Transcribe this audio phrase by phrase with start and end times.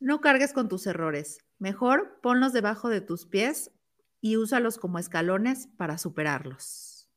[0.00, 1.38] No cargues con tus errores.
[1.58, 3.72] Mejor ponlos debajo de tus pies
[4.20, 7.08] y úsalos como escalones para superarlos.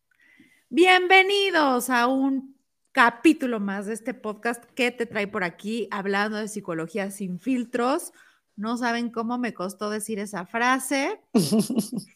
[0.70, 2.56] Bienvenidos a un
[2.92, 8.12] capítulo más de este podcast que te trae por aquí hablando de psicología sin filtros.
[8.56, 11.22] No saben cómo me costó decir esa frase.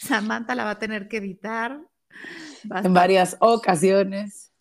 [0.00, 1.80] Samantha la va a tener que editar.
[2.70, 4.52] En varias ocasiones.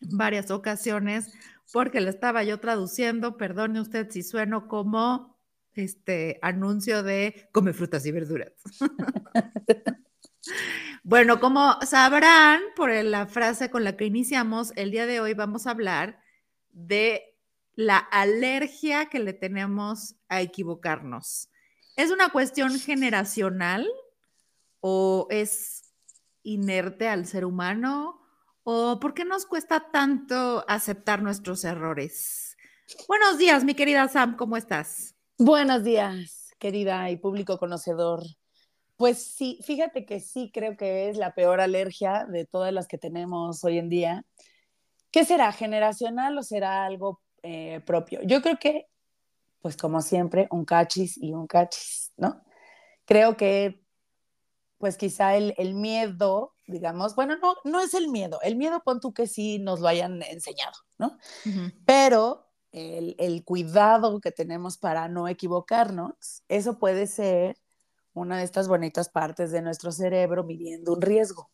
[0.00, 1.32] Varias ocasiones,
[1.72, 5.38] porque la estaba yo traduciendo, perdone usted si sueno como
[5.74, 8.52] este anuncio de come frutas y verduras.
[11.02, 15.66] bueno, como sabrán por la frase con la que iniciamos, el día de hoy vamos
[15.66, 16.20] a hablar
[16.70, 17.36] de
[17.74, 21.48] la alergia que le tenemos a equivocarnos.
[21.96, 23.88] ¿Es una cuestión generacional
[24.80, 25.81] o es
[26.42, 28.20] inerte al ser humano?
[28.64, 32.56] ¿O por qué nos cuesta tanto aceptar nuestros errores?
[33.08, 35.14] Buenos días, mi querida Sam, ¿cómo estás?
[35.38, 38.22] Buenos días, querida y público conocedor.
[38.96, 42.98] Pues sí, fíjate que sí creo que es la peor alergia de todas las que
[42.98, 44.24] tenemos hoy en día.
[45.10, 45.50] ¿Qué será?
[45.52, 48.20] ¿Generacional o será algo eh, propio?
[48.22, 48.86] Yo creo que,
[49.60, 52.44] pues como siempre, un cachis y un cachis, ¿no?
[53.04, 53.81] Creo que
[54.82, 59.14] pues quizá el, miedo, digamos, bueno, no, no es el miedo, el miedo pon tú
[59.14, 61.18] que sí nos lo hayan enseñado, ¿no?
[61.86, 67.56] Pero el, el, cuidado que tenemos para no equivocarnos, eso puede ser
[68.12, 71.48] una de estas bonitas partes de nuestro cerebro midiendo un riesgo,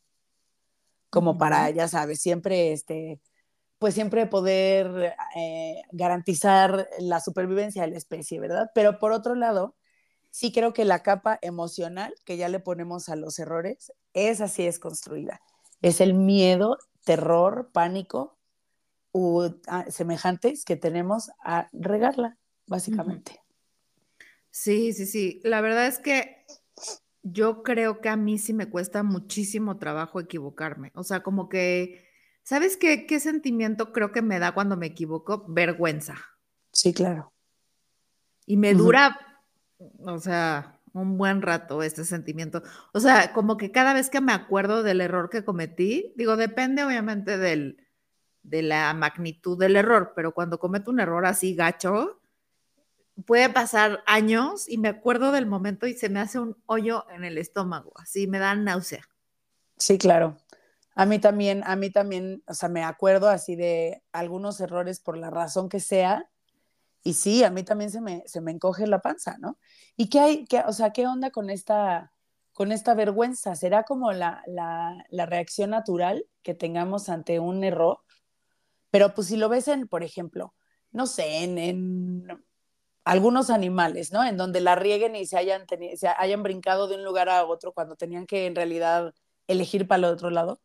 [1.10, 3.20] como para, ya sabes, siempre, este,
[3.78, 8.70] pues siempre poder eh, garantizar la supervivencia de la especie, ¿verdad?
[8.74, 9.76] Pero por otro lado,
[10.38, 14.64] sí creo que la capa emocional que ya le ponemos a los errores, es así
[14.68, 15.40] es construida.
[15.82, 18.38] Es el miedo, terror, pánico
[19.10, 23.40] u ah, semejantes que tenemos a regarla, básicamente.
[24.52, 25.40] Sí, sí, sí.
[25.42, 26.46] La verdad es que
[27.24, 30.92] yo creo que a mí sí me cuesta muchísimo trabajo equivocarme.
[30.94, 32.06] O sea, como que,
[32.44, 35.44] ¿sabes qué, qué sentimiento creo que me da cuando me equivoco?
[35.48, 36.14] Vergüenza.
[36.70, 37.32] Sí, claro.
[38.46, 39.27] Y me dura
[40.00, 42.62] o sea, un buen rato este sentimiento.
[42.92, 46.84] O sea, como que cada vez que me acuerdo del error que cometí, digo, depende
[46.84, 47.86] obviamente del,
[48.42, 52.20] de la magnitud del error, pero cuando cometo un error así gacho,
[53.26, 57.24] puede pasar años y me acuerdo del momento y se me hace un hoyo en
[57.24, 59.08] el estómago, así me da náusea.
[59.76, 60.36] Sí, claro.
[60.94, 65.16] A mí también, a mí también, o sea, me acuerdo así de algunos errores por
[65.16, 66.28] la razón que sea,
[67.08, 69.58] y sí, a mí también se me, se me encoge la panza, ¿no?
[69.96, 72.12] ¿Y qué hay, qué, o sea, qué onda con esta,
[72.52, 73.54] con esta vergüenza?
[73.54, 78.00] ¿Será como la, la, la, reacción natural que tengamos ante un error?
[78.90, 80.54] Pero pues si lo ves en, por ejemplo,
[80.90, 82.28] no sé, en, en
[83.04, 84.22] algunos animales, ¿no?
[84.22, 85.64] En donde la rieguen y se hayan,
[85.96, 89.14] se hayan brincado de un lugar a otro cuando tenían que en realidad
[89.46, 90.60] elegir para el otro lado,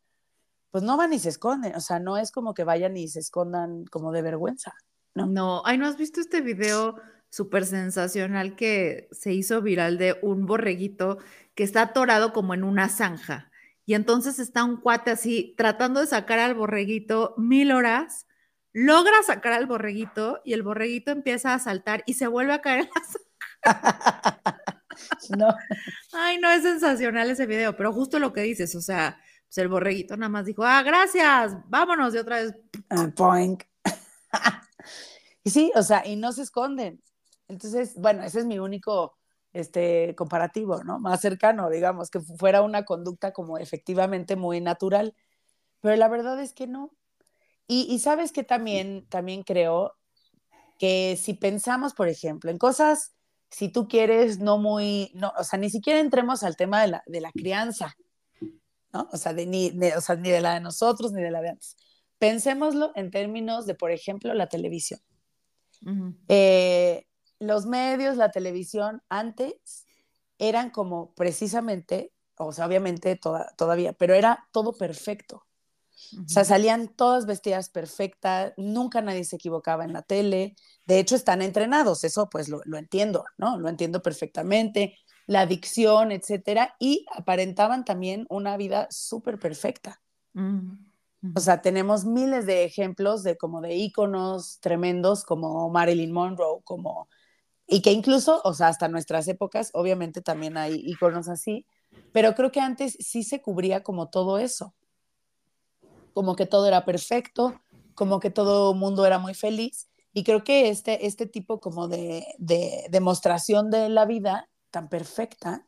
[0.72, 3.20] pues no van y se esconden, o sea, no es como que vayan y se
[3.20, 4.74] escondan como de vergüenza.
[5.16, 5.28] No.
[5.28, 6.96] no, ay, ¿no has visto este video
[7.30, 11.20] súper sensacional que se hizo viral de un borreguito
[11.56, 13.52] que está atorado como en una zanja?
[13.86, 18.28] Y entonces está un cuate así tratando de sacar al borreguito mil horas,
[18.72, 22.86] logra sacar al borreguito y el borreguito empieza a saltar y se vuelve a caer
[22.86, 23.24] en la zanja.
[25.38, 25.56] no.
[26.14, 29.68] Ay, no, es sensacional ese video, pero justo lo que dices, o sea, pues el
[29.68, 32.56] borreguito nada más dijo, ah, gracias, vámonos de otra vez.
[33.16, 33.64] Point.
[35.44, 37.02] Y sí, o sea, y no se esconden.
[37.48, 39.18] Entonces, bueno, ese es mi único
[39.54, 41.00] este, comparativo, ¿no?
[41.00, 45.16] Más cercano, digamos, que fuera una conducta como efectivamente muy natural.
[45.82, 46.92] Pero la verdad es que no.
[47.68, 49.96] Y, sabes que también, también creo
[50.78, 53.14] que si pensamos, por ejemplo, en cosas,
[53.50, 57.04] si tú quieres, no muy, no, o sea, ni siquiera entremos al tema de la,
[57.08, 57.96] de la crianza,
[58.92, 59.08] ¿no?
[59.12, 61.78] O sea, ni, o sea, ni de la de nosotros ni de la de antes.
[62.20, 65.00] Pensémoslo en términos de, por ejemplo, la televisión.
[66.28, 67.08] Eh,
[67.40, 69.86] los medios, la televisión antes
[70.38, 73.20] eran como precisamente, o sea, obviamente
[73.58, 75.46] todavía, pero era todo perfecto.
[76.26, 80.56] O sea, salían todas vestidas perfectas, nunca nadie se equivocaba en la tele.
[80.86, 83.58] De hecho, están entrenados, eso pues lo, entiendo, ¿no?
[83.58, 84.98] Lo entiendo perfectamente.
[85.26, 90.02] La adicción, etcétera, y aparentaban también una vida súper perfecta.
[91.36, 97.08] O sea, tenemos miles de ejemplos de como de íconos tremendos como Marilyn Monroe, como
[97.68, 101.66] y que incluso, o sea, hasta nuestras épocas, obviamente también hay íconos así,
[102.12, 104.74] pero creo que antes sí se cubría como todo eso.
[106.14, 107.60] como que todo era perfecto,
[107.96, 109.90] como que todo mundo era muy feliz.
[110.14, 115.66] Y creo que este, este tipo como de, de demostración de la vida tan perfecta,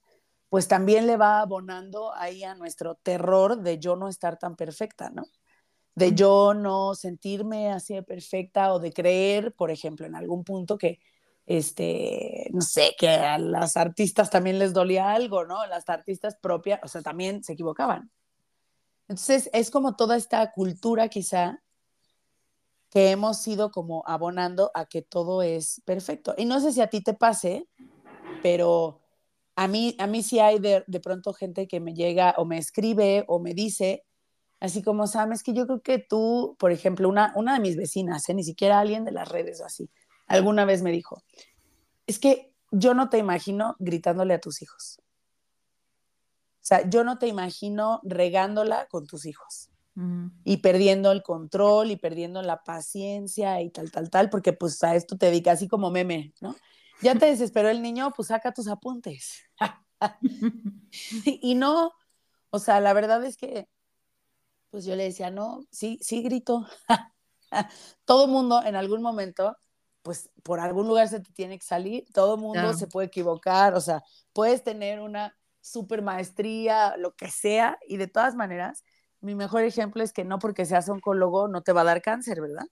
[0.49, 5.09] pues también le va abonando ahí a nuestro terror de yo no estar tan perfecta,
[5.09, 5.23] ¿no?
[5.95, 10.77] De yo no sentirme así de perfecta o de creer, por ejemplo, en algún punto
[10.77, 10.99] que,
[11.45, 15.65] este, no sé, que a las artistas también les dolía algo, ¿no?
[15.67, 18.11] Las artistas propias, o sea, también se equivocaban.
[19.07, 21.61] Entonces, es como toda esta cultura quizá
[22.89, 26.33] que hemos ido como abonando a que todo es perfecto.
[26.37, 27.67] Y no sé si a ti te pase,
[28.41, 29.01] pero
[29.55, 32.57] a mí, a mí sí hay de, de pronto gente que me llega o me
[32.57, 34.05] escribe o me dice,
[34.59, 37.77] así como, Sam, es que yo creo que tú, por ejemplo, una, una de mis
[37.77, 38.33] vecinas, ¿eh?
[38.33, 39.89] ni siquiera alguien de las redes o así,
[40.27, 41.21] alguna vez me dijo,
[42.07, 44.99] es que yo no te imagino gritándole a tus hijos.
[46.65, 49.69] O sea, yo no te imagino regándola con tus hijos
[50.43, 54.93] y perdiendo el control y perdiendo la paciencia y tal, tal, tal, porque pues a
[54.93, 56.53] esto te dedica así como meme, ¿no?
[57.01, 59.43] Ya te desesperó el niño, pues saca tus apuntes.
[61.25, 61.93] y no,
[62.49, 63.67] o sea, la verdad es que,
[64.75, 66.67] pues yo le decía, no, sí, sí grito.
[68.03, 69.55] Todo mundo en algún momento,
[70.01, 73.79] pues por algún lugar se te tiene que salir, todo mundo se puede equivocar, o
[73.79, 78.83] sea, puedes tener una super maestría, lo que sea, y de todas maneras,
[79.21, 82.41] mi mejor ejemplo es que no porque seas oncólogo no te va a dar cáncer,
[82.41, 82.65] ¿verdad?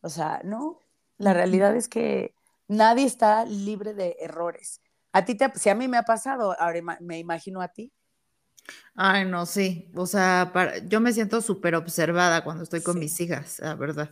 [0.00, 0.80] O sea, no,
[1.18, 2.34] la realidad es que
[2.66, 4.80] nadie está libre de errores.
[5.12, 7.92] A ti, te, si a mí me ha pasado, ahora me imagino a ti.
[8.94, 9.90] Ay, no, sí.
[9.94, 10.52] O sea,
[10.86, 14.10] yo me siento súper observada cuando estoy con mis hijas, la verdad.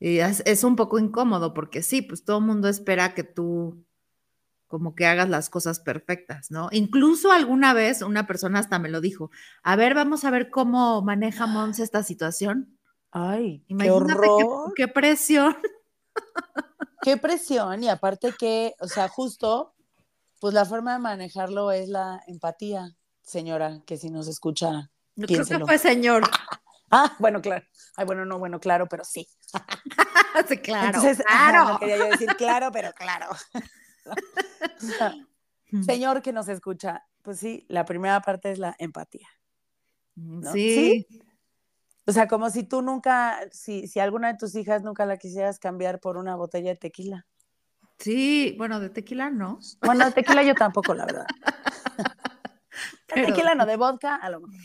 [0.00, 3.84] Y es, es, un poco incómodo porque sí, pues todo el mundo espera que tú
[4.68, 6.68] como que hagas las cosas perfectas, ¿no?
[6.72, 9.30] Incluso alguna vez una persona hasta me lo dijo,
[9.62, 12.78] a ver, vamos a ver cómo maneja Mons esta situación.
[13.10, 14.74] Ay, qué horror.
[14.76, 15.56] Qué, presión.
[17.00, 19.72] Qué presión y aparte que, o sea, justo,
[20.40, 22.96] pues la forma de manejarlo es la empatía,
[23.28, 26.22] señora, que si nos escucha, Yo creo que fue señor.
[26.90, 27.66] Ah, bueno, claro.
[27.96, 29.28] Ay, bueno, no, bueno, claro, pero sí.
[30.48, 30.86] sí, claro.
[30.86, 31.72] Entonces, claro.
[31.74, 33.26] no quería yo decir claro, pero claro.
[35.84, 39.28] Señor que nos escucha, pues sí, la primera parte es la empatía.
[40.14, 41.06] Mm, sí.
[42.06, 45.58] O sea, como si tú nunca, si, si alguna de tus hijas nunca la quisieras
[45.58, 47.26] cambiar por una botella de tequila.
[47.98, 49.58] Sí, bueno, de tequila no.
[49.82, 51.26] Bueno, de tequila yo tampoco, la verdad.
[53.14, 54.60] Tequila no, de vodka a lo mejor.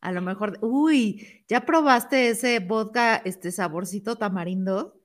[0.00, 5.00] A lo mejor, uy, ¿ya probaste ese vodka, este saborcito tamarindo?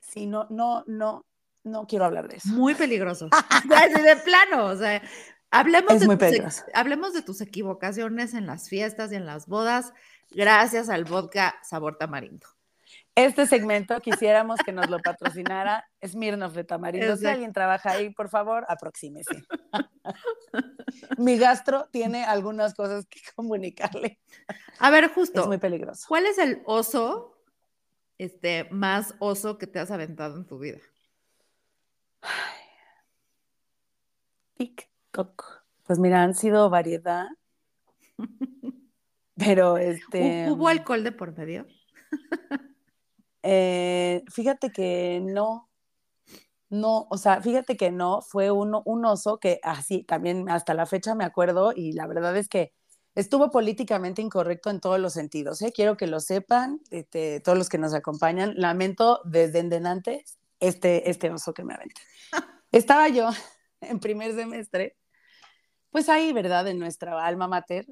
[0.00, 1.24] Sí, no, no, no,
[1.64, 2.48] no quiero hablar de eso.
[2.50, 3.28] Muy peligroso.
[3.64, 5.02] de plano, o sea,
[5.50, 9.92] hablemos, de tus, hablemos de tus equivocaciones en las fiestas y en las bodas
[10.30, 12.46] gracias al vodka sabor tamarindo.
[13.14, 17.14] Este segmento quisiéramos que nos lo patrocinara Smirnoff de tamarindo.
[17.16, 19.44] Si alguien trabaja ahí, por favor, aproxímese.
[21.18, 24.18] Mi gastro tiene algunas cosas que comunicarle.
[24.78, 25.42] A ver, justo.
[25.42, 26.06] Es muy peligroso.
[26.08, 27.38] ¿Cuál es el oso
[28.16, 30.78] este, más oso que te has aventado en tu vida?
[34.56, 35.64] TikTok.
[35.82, 37.26] Pues mira, han sido variedad.
[39.36, 40.50] Pero este.
[40.50, 41.66] ¿Hubo alcohol de por medio?
[43.42, 45.68] Eh, fíjate que no.
[46.70, 50.86] No, o sea, fíjate que no, fue un, un oso que así también hasta la
[50.86, 52.72] fecha me acuerdo y la verdad es que
[53.14, 55.60] estuvo políticamente incorrecto en todos los sentidos.
[55.62, 55.72] ¿eh?
[55.74, 58.54] Quiero que lo sepan, este, todos los que nos acompañan.
[58.56, 62.00] Lamento desde en antes este, este oso que me aventé.
[62.72, 63.28] Estaba yo
[63.80, 64.96] en primer semestre,
[65.90, 66.66] pues ahí, ¿verdad?
[66.68, 67.86] En nuestra alma mater.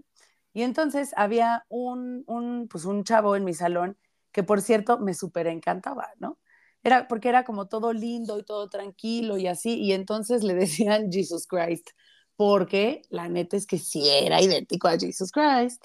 [0.52, 3.98] Y entonces había un, un, pues un chavo en mi salón
[4.32, 6.38] que, por cierto, me súper encantaba, ¿no?
[6.82, 9.80] Era porque era como todo lindo y todo tranquilo y así.
[9.80, 11.90] Y entonces le decían Jesus Christ,
[12.36, 15.84] porque la neta es que sí era idéntico a Jesus Christ.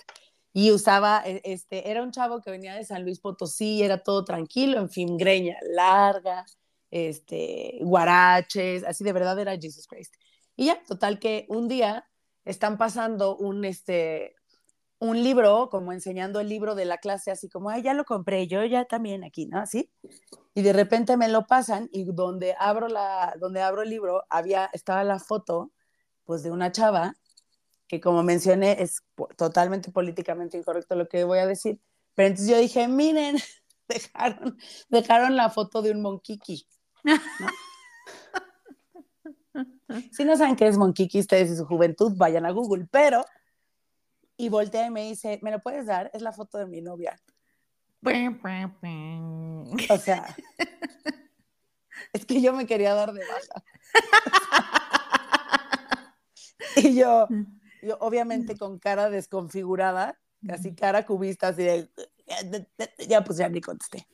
[0.53, 4.23] Y usaba, e, este, era un chavo que venía de San Luis Potosí, era todo
[4.23, 6.45] tranquilo, en fin, greña larga,
[6.91, 10.15] este, guaraches, así de verdad era Jesus Christ.
[10.55, 12.07] Y ya, total que un día
[12.45, 14.35] están pasando un, este,
[14.99, 18.47] un libro, como enseñando el libro de la clase, así como, ay, ya lo compré,
[18.47, 19.59] yo ya también aquí, ¿no?
[19.59, 19.91] Así.
[20.53, 24.69] Y de repente me lo pasan y donde abro, la, donde abro el libro, había,
[24.73, 25.71] estaba la foto,
[26.23, 27.15] pues, de una chava,
[27.87, 29.03] que como mencioné, es
[29.37, 31.79] totalmente políticamente incorrecto lo que voy a decir,
[32.15, 33.37] pero entonces yo dije, miren,
[33.87, 34.57] dejaron,
[34.89, 36.65] dejaron la foto de un monquiqui.
[40.11, 43.23] Si no saben qué es Monkiki ustedes y su juventud, vayan a Google, pero
[44.37, 46.09] y voltea y me dice, ¿me lo puedes dar?
[46.13, 47.19] Es la foto de mi novia.
[49.89, 50.35] O sea,
[52.13, 53.63] es que yo me quería dar de baja.
[56.75, 57.27] y yo,
[57.81, 61.89] yo, obviamente con cara desconfigurada, casi cara cubista, así de,
[63.07, 64.07] ya pues ya ni contesté.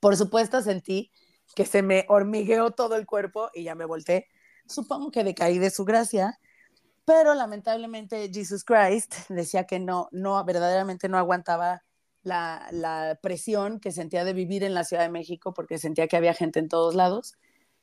[0.00, 1.12] Por supuesto sentí
[1.54, 4.26] que se me hormigueó todo el cuerpo y ya me volteé.
[4.66, 6.38] Supongo que decaí de su gracia,
[7.08, 11.82] pero lamentablemente Jesus Christ decía que no, no, verdaderamente no aguantaba
[12.22, 16.18] la, la, presión que sentía de vivir en la Ciudad de México porque sentía que
[16.18, 17.32] había gente en todos lados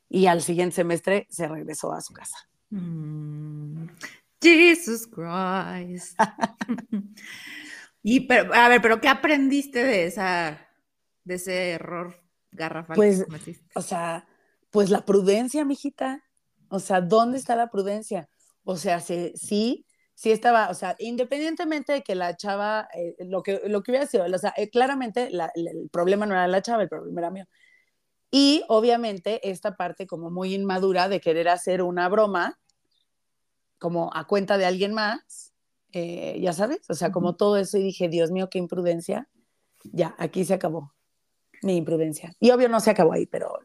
[0.08, 2.36] y al siguiente semestre se regresó a su casa.
[2.70, 3.88] Mm.
[4.40, 6.16] Jesus Christ.
[8.04, 10.68] y pero, a ver, pero ¿qué aprendiste de esa
[11.24, 12.94] de ese error garrafal?
[12.94, 13.26] Pues,
[13.74, 14.28] o sea,
[14.70, 16.22] pues la prudencia, mijita.
[16.68, 18.28] O sea, ¿dónde está la prudencia?
[18.68, 23.44] O sea, sí, sí, sí estaba, o sea, independientemente de que la chava, eh, lo,
[23.44, 26.82] que, lo que hubiera sido, o sea, eh, claramente el problema no era la chava,
[26.82, 27.44] el problema era mío.
[28.28, 32.58] Y obviamente esta parte como muy inmadura de querer hacer una broma,
[33.78, 35.54] como a cuenta de alguien más,
[35.92, 39.28] eh, ya sabes, o sea, como todo eso y dije, Dios mío, qué imprudencia,
[39.84, 40.92] ya, aquí se acabó
[41.62, 42.34] mi imprudencia.
[42.40, 43.60] Y obvio no se acabó ahí, pero,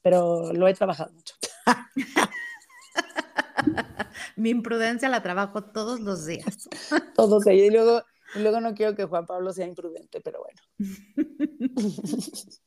[0.00, 1.34] pero lo he trabajado mucho.
[4.36, 6.68] Mi imprudencia la trabajo todos los días.
[7.14, 7.66] todos ellos.
[7.66, 8.02] Y luego,
[8.34, 10.60] y luego no quiero que Juan Pablo sea imprudente, pero bueno.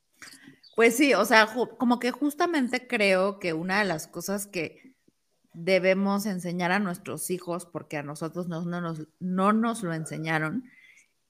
[0.78, 4.96] Pues sí, o sea, como que justamente creo que una de las cosas que
[5.52, 10.66] debemos enseñar a nuestros hijos, porque a nosotros no, nos, no nos lo enseñaron,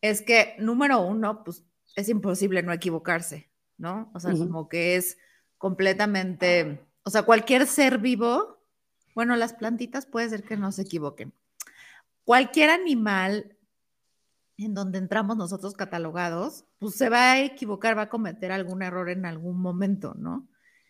[0.02, 1.64] es que, número uno, pues
[1.96, 4.12] es imposible no equivocarse, ¿no?
[4.14, 5.18] O sea, como que es
[5.58, 8.57] completamente, o sea, cualquier ser vivo
[9.18, 11.34] bueno, las plantitas puede ser que no se equivoquen.
[12.24, 13.58] Cualquier animal
[14.58, 19.10] en donde entramos nosotros catalogados, pues se va a equivocar, va a cometer algún error
[19.10, 20.48] en algún momento, ¿no?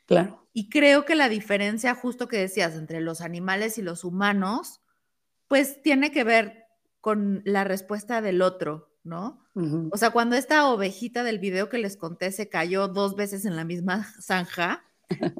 [0.07, 0.45] Claro.
[0.51, 4.81] Y creo que la diferencia justo que decías entre los animales y los humanos,
[5.47, 6.65] pues tiene que ver
[6.99, 9.41] con la respuesta del otro, ¿no?
[9.89, 13.55] O sea, cuando esta ovejita del video que les conté se cayó dos veces en
[13.55, 14.83] la misma zanja,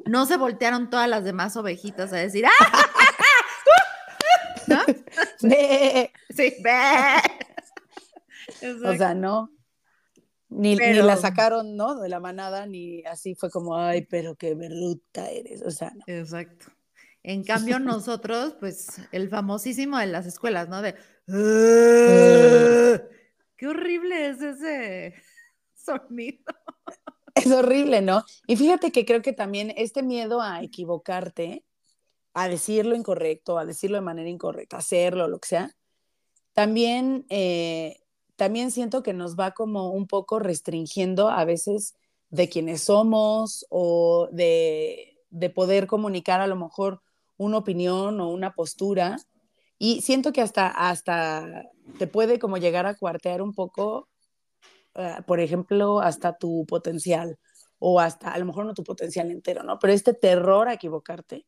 [0.06, 2.48] no se voltearon todas las demás ovejitas a decir, ¡ah!
[4.66, 4.80] ¿No?
[5.38, 6.10] Sí,
[8.84, 9.50] O sea, no.
[10.50, 12.00] Ni, la sacaron, ¿no?
[12.00, 15.62] De la manada, ni así fue como, ay, pero qué bruta eres.
[15.62, 16.02] O sea, no.
[16.06, 16.66] Exacto.
[17.22, 20.80] En cambio, nosotros, pues, el famosísimo de las escuelas, ¿no?
[20.80, 20.94] De.
[23.56, 25.14] ¡Qué horrible es ese
[25.74, 26.44] sonido!
[27.44, 28.24] Es horrible, ¿no?
[28.46, 31.64] Y fíjate que creo que también este miedo a equivocarte,
[32.34, 35.76] a decir lo incorrecto, a decirlo de manera incorrecta, hacerlo, lo que sea,
[36.52, 38.00] también, eh,
[38.36, 41.94] también siento que nos va como un poco restringiendo a veces
[42.30, 47.00] de quienes somos o de, de poder comunicar a lo mejor
[47.36, 49.18] una opinión o una postura.
[49.78, 51.66] Y siento que hasta, hasta
[51.98, 54.08] te puede como llegar a cuartear un poco
[54.98, 57.38] eh, por ejemplo, hasta tu potencial
[57.78, 59.78] o hasta, a lo mejor no tu potencial entero, ¿no?
[59.78, 61.46] Pero este terror a equivocarte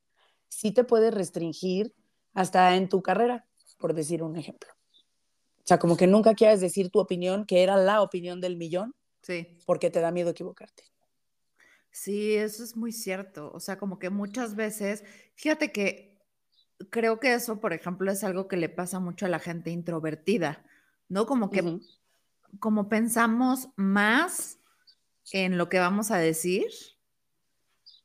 [0.49, 1.93] sí te puede restringir
[2.33, 3.47] hasta en tu carrera,
[3.79, 4.71] por decir un ejemplo.
[5.59, 8.95] O sea, como que nunca quieras decir tu opinión, que era la opinión del millón,
[9.23, 9.59] sí.
[9.67, 10.85] porque te da miedo equivocarte.
[11.91, 13.51] Sí, eso es muy cierto.
[13.53, 15.03] O sea, como que muchas veces,
[15.35, 16.21] fíjate que
[16.89, 20.65] creo que eso, por ejemplo, es algo que le pasa mucho a la gente introvertida,
[21.09, 21.27] ¿no?
[21.27, 21.81] Como que
[22.59, 24.59] como pensamos más
[25.33, 26.67] en lo que vamos a decir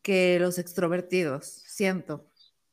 [0.02, 2.30] que los extrovertidos, siento.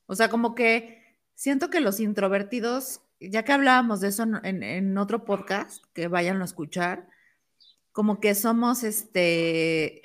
[0.06, 1.02] O sea, como que
[1.34, 6.44] siento que los introvertidos, ya que hablábamos de eso en, otro podcast, que vayan a
[6.44, 7.08] escuchar,
[7.92, 10.02] como que somos este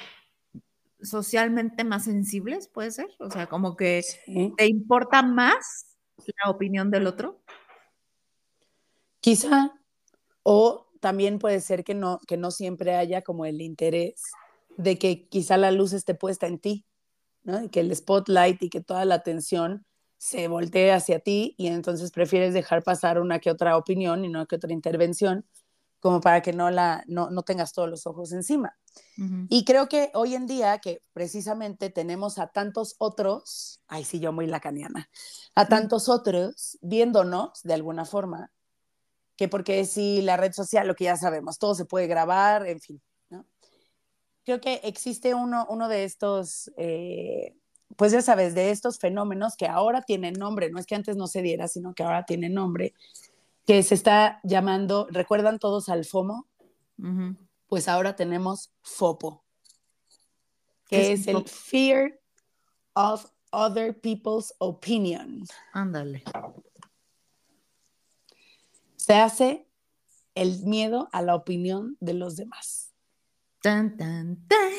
[1.01, 3.09] socialmente más sensibles, puede ser.
[3.19, 4.01] O sea, como que
[4.55, 7.41] te importa más la opinión del otro.
[9.19, 9.73] Quizá,
[10.43, 14.23] o también puede ser que no, que no siempre haya como el interés
[14.75, 16.85] de que quizá la luz esté puesta en ti,
[17.43, 17.63] ¿no?
[17.63, 19.85] Y que el spotlight y que toda la atención
[20.17, 24.47] se voltee hacia ti y entonces prefieres dejar pasar una que otra opinión y no
[24.47, 25.45] que otra intervención
[26.01, 28.77] como para que no, la, no, tengas todos los ojos encima.
[29.47, 34.33] Y creo que hoy en día que precisamente tenemos a tantos otros, ay sí, yo
[34.33, 35.09] muy lacaniana,
[35.55, 38.51] a tantos otros viéndonos de alguna forma,
[39.37, 42.81] que porque si la red social, lo que ya sabemos, todo se puede grabar, en
[42.81, 43.45] fin, ¿no?
[44.43, 47.55] Creo que existe uno, uno de estos, eh,
[47.95, 51.27] pues ya sabes, de estos fenómenos que ahora tienen nombre, no es que antes no
[51.27, 52.93] se diera, sino que ahora tienen nombre,
[53.65, 56.47] que se está llamando, ¿recuerdan todos al FOMO?
[57.67, 59.43] Pues ahora tenemos FOPO,
[60.87, 62.19] que es, el Fear
[62.93, 65.43] of Other People's Opinion.
[65.73, 66.23] Ándale.
[69.07, 69.65] Se hace
[70.35, 72.91] el miedo a la opinión de los demás.
[73.61, 74.69] Tan, tan, tan.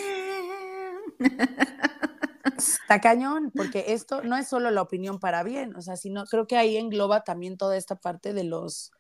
[2.59, 6.47] Está cañón, porque esto no es solo la opinión para bien, o sea, sino creo
[6.47, 8.93] que ahí engloba también toda esta parte de los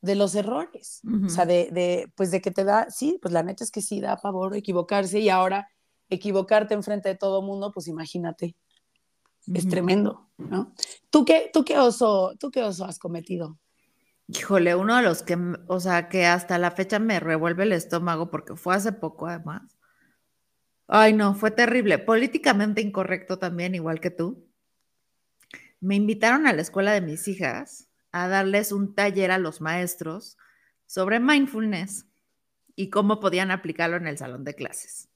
[0.00, 3.42] de los errores, o sea, de, de, pues de que te da, sí, pues la
[3.42, 5.68] neta es que sí da pavor equivocarse y ahora
[6.08, 8.56] equivocarte enfrente de todo mundo, pues imagínate,
[9.52, 10.72] es tremendo, ¿no?
[11.10, 13.58] ¿Tú qué, tú qué oso, tú qué oso has cometido?
[14.32, 18.30] Híjole, uno de los que, o sea, que hasta la fecha me revuelve el estómago
[18.30, 19.76] porque fue hace poco además.
[20.86, 21.98] Ay, no, fue terrible.
[21.98, 24.46] Políticamente incorrecto también, igual que tú.
[25.80, 30.36] Me invitaron a la escuela de mis hijas a darles un taller a los maestros
[30.86, 32.06] sobre mindfulness
[32.76, 35.08] y cómo podían aplicarlo en el salón de clases.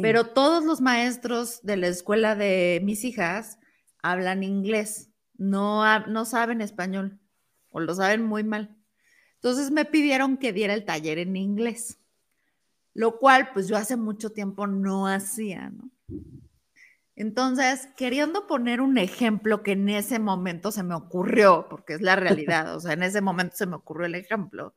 [0.00, 3.58] Pero todos los maestros de la escuela de mis hijas
[4.02, 7.18] hablan inglés, no, no saben español
[7.70, 8.76] o lo saben muy mal.
[9.34, 11.98] Entonces me pidieron que diera el taller en inglés,
[12.94, 15.90] lo cual pues yo hace mucho tiempo no hacía, ¿no?
[17.14, 22.14] Entonces, queriendo poner un ejemplo que en ese momento se me ocurrió, porque es la
[22.14, 24.72] realidad, o sea, en ese momento se me ocurrió el ejemplo.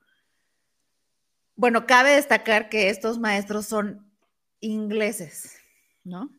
[1.55, 4.12] Bueno, cabe destacar que estos maestros son
[4.60, 5.60] ingleses,
[6.03, 6.31] ¿no?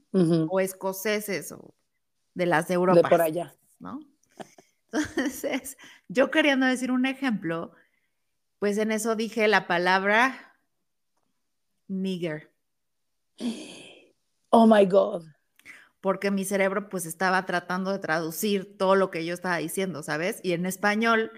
[0.50, 1.72] O escoceses o
[2.34, 3.02] de las de Europa.
[3.02, 3.54] De por allá.
[3.78, 4.00] ¿No?
[4.92, 5.76] Entonces,
[6.08, 7.72] yo queriendo decir un ejemplo,
[8.58, 10.56] pues en eso dije la palabra
[11.88, 12.52] nigger.
[14.50, 15.24] Oh my God
[16.02, 20.40] porque mi cerebro pues estaba tratando de traducir todo lo que yo estaba diciendo, ¿sabes?
[20.42, 21.30] Y en español,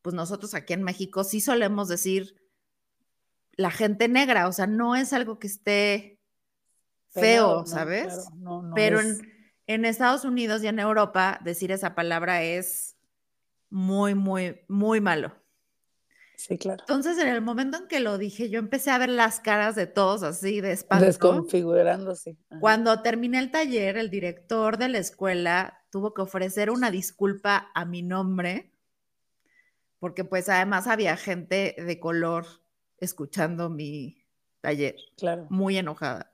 [0.00, 2.34] pues nosotros aquí en México sí solemos decir
[3.52, 6.18] la gente negra, o sea, no es algo que esté
[7.10, 8.26] feo, ¿sabes?
[8.74, 12.95] Pero en, en Estados Unidos y en Europa decir esa palabra es
[13.76, 15.34] muy, muy, muy malo.
[16.36, 16.80] Sí, claro.
[16.80, 19.86] Entonces, en el momento en que lo dije, yo empecé a ver las caras de
[19.86, 21.04] todos así de espanto.
[21.04, 22.38] Desconfigurándose.
[22.58, 27.84] Cuando terminé el taller, el director de la escuela tuvo que ofrecer una disculpa a
[27.84, 28.72] mi nombre,
[29.98, 32.46] porque pues además había gente de color
[32.96, 34.24] escuchando mi
[34.62, 34.96] taller.
[35.18, 35.48] Claro.
[35.50, 36.32] Muy enojada.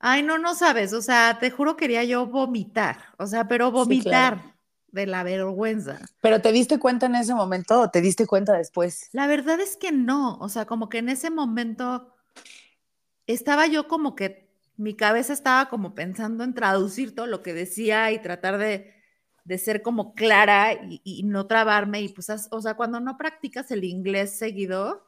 [0.00, 4.55] Ay, no, no sabes, o sea, te juro quería yo vomitar, o sea, pero vomitar
[4.96, 6.00] de la vergüenza.
[6.20, 9.08] ¿Pero te diste cuenta en ese momento o te diste cuenta después?
[9.12, 12.12] La verdad es que no, o sea, como que en ese momento
[13.28, 18.10] estaba yo como que mi cabeza estaba como pensando en traducir todo lo que decía
[18.10, 18.94] y tratar de,
[19.58, 20.72] ser como clara
[21.04, 22.00] y, no trabarme.
[22.00, 25.06] Y pues, o sea, cuando no practicas el inglés seguido,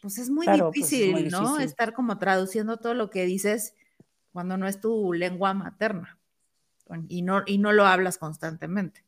[0.00, 1.58] pues es muy, pues, difícil, ¿no?
[1.58, 3.74] Estar como traduciendo todo lo que dices
[4.32, 6.18] cuando no es tu lengua materna
[7.08, 9.04] y no, y no lo hablas constantemente.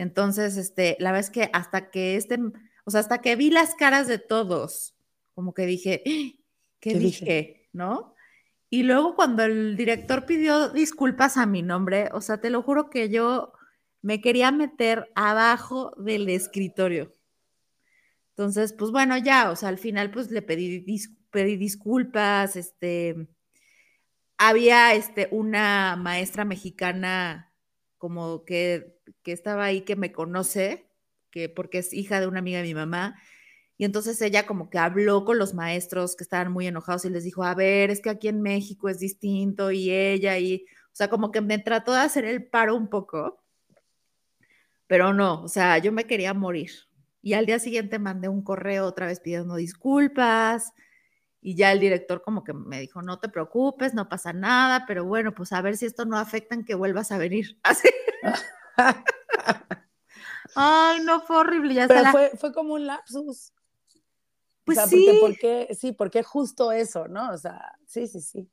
[0.00, 2.38] Entonces, este, la verdad es que hasta que este,
[2.86, 4.96] o sea, hasta que vi las caras de todos,
[5.34, 6.42] como que dije, ¡Ah!
[6.80, 7.68] ¿qué, dije?
[7.74, 8.14] ¿No?
[8.70, 12.88] Y luego cuando el director pidió disculpas a mi nombre, o sea, te lo juro
[12.88, 13.52] que yo
[14.00, 17.14] me quería meter abajo del escritorio.
[18.30, 20.82] Entonces, pues bueno, ya, o sea, al final pues le pedí,
[21.30, 23.28] pedí disculpas, este,
[24.38, 27.52] había este, una maestra mexicana
[27.98, 30.90] como que, estaba ahí, que me conoce,
[31.30, 33.20] que porque es hija de una amiga de mi mamá.
[33.76, 37.24] Y entonces ella como que habló con los maestros que estaban muy enojados y les
[37.24, 41.08] dijo, a ver, es que aquí en México es distinto y ella y, o sea,
[41.08, 43.42] como que me trató de hacer el paro un poco,
[44.86, 46.70] pero no, o sea, yo me quería morir.
[47.22, 50.72] Y al día siguiente mandé un correo otra vez pidiendo disculpas,
[51.42, 55.04] y ya el director como que me dijo, no te preocupes, no pasa nada, pero
[55.04, 57.58] bueno, pues a ver si esto no afecta en que vuelvas a venir.
[57.62, 57.88] Así.
[60.54, 61.74] Ay, no, fue horrible.
[61.74, 63.52] Ya pero fue, fue como un lapsus.
[64.64, 65.18] Pues sí.
[65.20, 67.30] Porque, sí, porque justo eso, ¿no?
[67.30, 68.50] O sea, sí, sí, sí.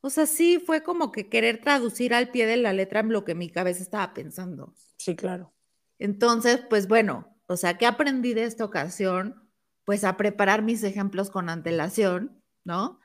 [0.00, 3.34] O sea, sí, fue como que querer traducir al pie de la letra lo que
[3.34, 4.74] mi cabeza estaba pensando.
[4.98, 5.52] Sí, claro.
[5.98, 9.42] Entonces, pues bueno, o sea, ¿qué aprendí de esta ocasión?
[9.84, 13.00] pues a preparar mis ejemplos con antelación, ¿no?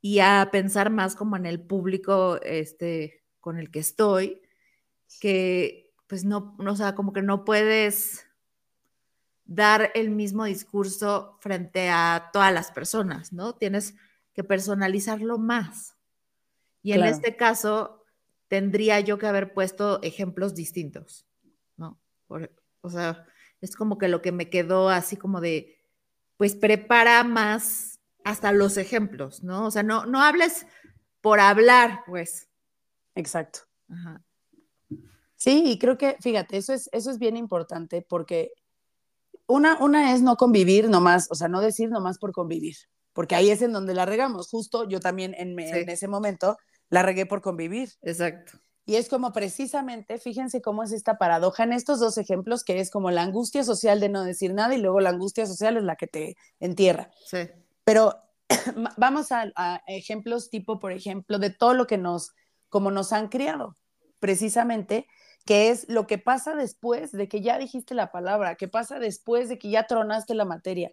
[0.00, 4.40] Y a pensar más como en el público este, con el que estoy,
[5.20, 8.26] que pues no, o sea, como que no puedes
[9.44, 13.54] dar el mismo discurso frente a todas las personas, ¿no?
[13.54, 13.94] Tienes
[14.34, 15.94] que personalizarlo más.
[16.82, 18.02] Y en este caso,
[18.48, 21.26] tendría yo que haber puesto ejemplos distintos,
[21.76, 22.00] ¿no?
[22.80, 23.24] o sea,
[23.60, 25.78] Es como que lo que me quedó así como de,
[26.36, 29.66] pues prepara más hasta los ejemplos, ¿no?
[29.66, 30.66] O sea, no, no hables
[31.20, 32.48] por hablar, pues.
[33.14, 33.60] Exacto.
[35.40, 38.52] Sí, y creo que, fíjate, eso es, eso es bien importante porque
[39.46, 42.76] una, una es no convivir nomás, o sea, no decir nomás por convivir,
[43.14, 44.50] porque ahí es en donde la regamos.
[44.50, 46.58] Justo yo también en, en ese momento
[46.90, 47.88] la regué por convivir.
[48.02, 48.58] Exacto.
[48.84, 52.90] Y es como precisamente, fíjense cómo es esta paradoja en estos dos ejemplos, que es
[52.90, 55.96] como la angustia social de no decir nada y luego la angustia social es la
[55.96, 57.10] que te entierra.
[57.24, 57.48] Sí.
[57.84, 58.14] Pero
[58.98, 62.34] vamos a, a, ejemplos tipo, por ejemplo, de todo lo que nos,
[62.68, 63.78] como nos han criado,
[64.18, 65.06] precisamente,
[65.44, 69.48] que es lo que pasa después de que ya dijiste la palabra, que pasa después
[69.48, 70.90] de que ya tronaste la materia.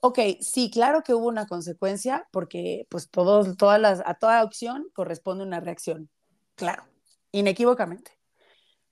[0.00, 4.88] Ok, sí, claro que hubo una consecuencia, porque pues todos, todas las, a toda acción
[4.94, 6.10] corresponde una reacción,
[6.56, 6.82] claro,
[7.30, 8.10] inequívocamente.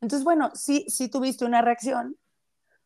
[0.01, 2.17] Entonces, bueno, sí, sí tuviste una reacción,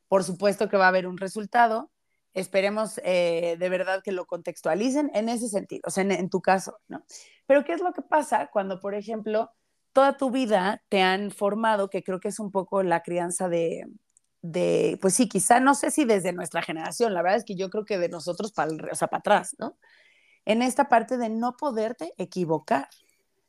[0.08, 1.90] por supuesto que va a haber un resultado,
[2.32, 6.40] esperemos eh, de verdad que lo contextualicen en ese sentido, o sea, en, en, tu
[6.40, 7.04] caso, ¿no?
[7.46, 9.52] Pero ¿qué es lo que pasa cuando, por ejemplo,
[9.94, 13.86] toda tu vida te han formado, que creo que es un poco la crianza de,
[14.42, 17.70] de pues sí, quizá, no sé si desde nuestra generación, la verdad es que yo
[17.70, 19.78] creo que de nosotros para, o sea, para atrás, ¿no?
[20.44, 22.88] En esta parte de no poderte equivocar,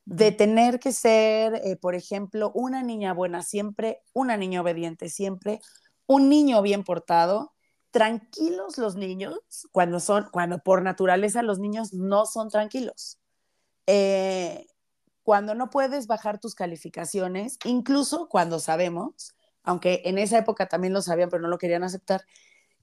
[0.06, 5.60] de tener que ser, eh, por ejemplo, una niña buena siempre, una niña obediente siempre,
[6.06, 7.54] un niño bien portado,
[7.92, 9.40] tranquilos los niños,
[9.72, 13.20] cuando son, cuando por naturaleza los niños no son tranquilos.
[13.88, 14.68] Eh,
[15.26, 19.34] cuando no puedes bajar tus calificaciones, incluso cuando sabemos,
[19.64, 22.24] aunque en esa época también lo sabían, pero no lo querían aceptar,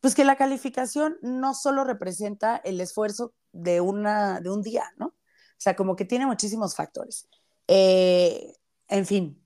[0.00, 5.06] pues que la calificación no solo representa el esfuerzo de, una, de un día, ¿no?
[5.06, 5.14] O
[5.56, 7.28] sea, como que tiene muchísimos factores.
[7.68, 8.56] Eh,
[8.88, 9.40] en fin,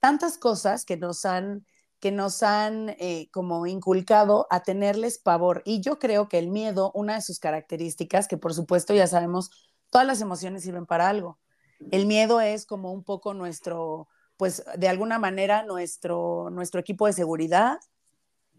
[0.00, 1.66] tantas cosas que nos han
[2.00, 5.60] que nos han eh, como inculcado a tenerles pavor.
[5.66, 9.50] Y yo creo que el miedo, una de sus características, que por supuesto ya sabemos,
[9.90, 11.38] todas las emociones sirven para algo.
[11.90, 17.12] El miedo es como un poco nuestro, pues de alguna manera nuestro, nuestro equipo de
[17.12, 17.78] seguridad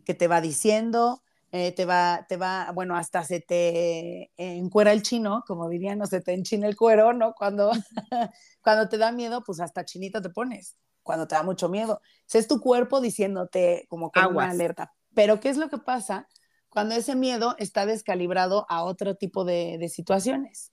[0.06, 5.02] que te va diciendo, eh, te va, te va, bueno, hasta se te encuera el
[5.02, 7.34] chino, como dirían, no se te enchina el cuero, ¿no?
[7.34, 7.72] Cuando,
[8.62, 12.02] cuando te da miedo, pues hasta chinito te pones cuando te da mucho miedo.
[12.32, 14.94] es tu cuerpo diciéndote como con una alerta.
[15.14, 16.28] Pero ¿qué es lo que pasa
[16.70, 20.72] cuando ese miedo está descalibrado a otro tipo de, de situaciones?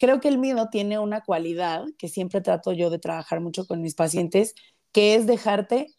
[0.00, 3.82] Creo que el miedo tiene una cualidad que siempre trato yo de trabajar mucho con
[3.82, 4.54] mis pacientes,
[4.92, 5.94] que es dejarte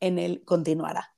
[0.00, 1.14] en el continuará.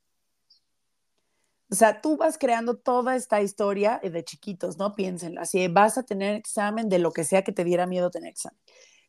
[1.70, 4.94] O sea, tú vas creando toda esta historia de chiquitos, ¿no?
[4.94, 8.30] Piénsenlo así, vas a tener examen de lo que sea que te diera miedo tener
[8.30, 8.60] examen.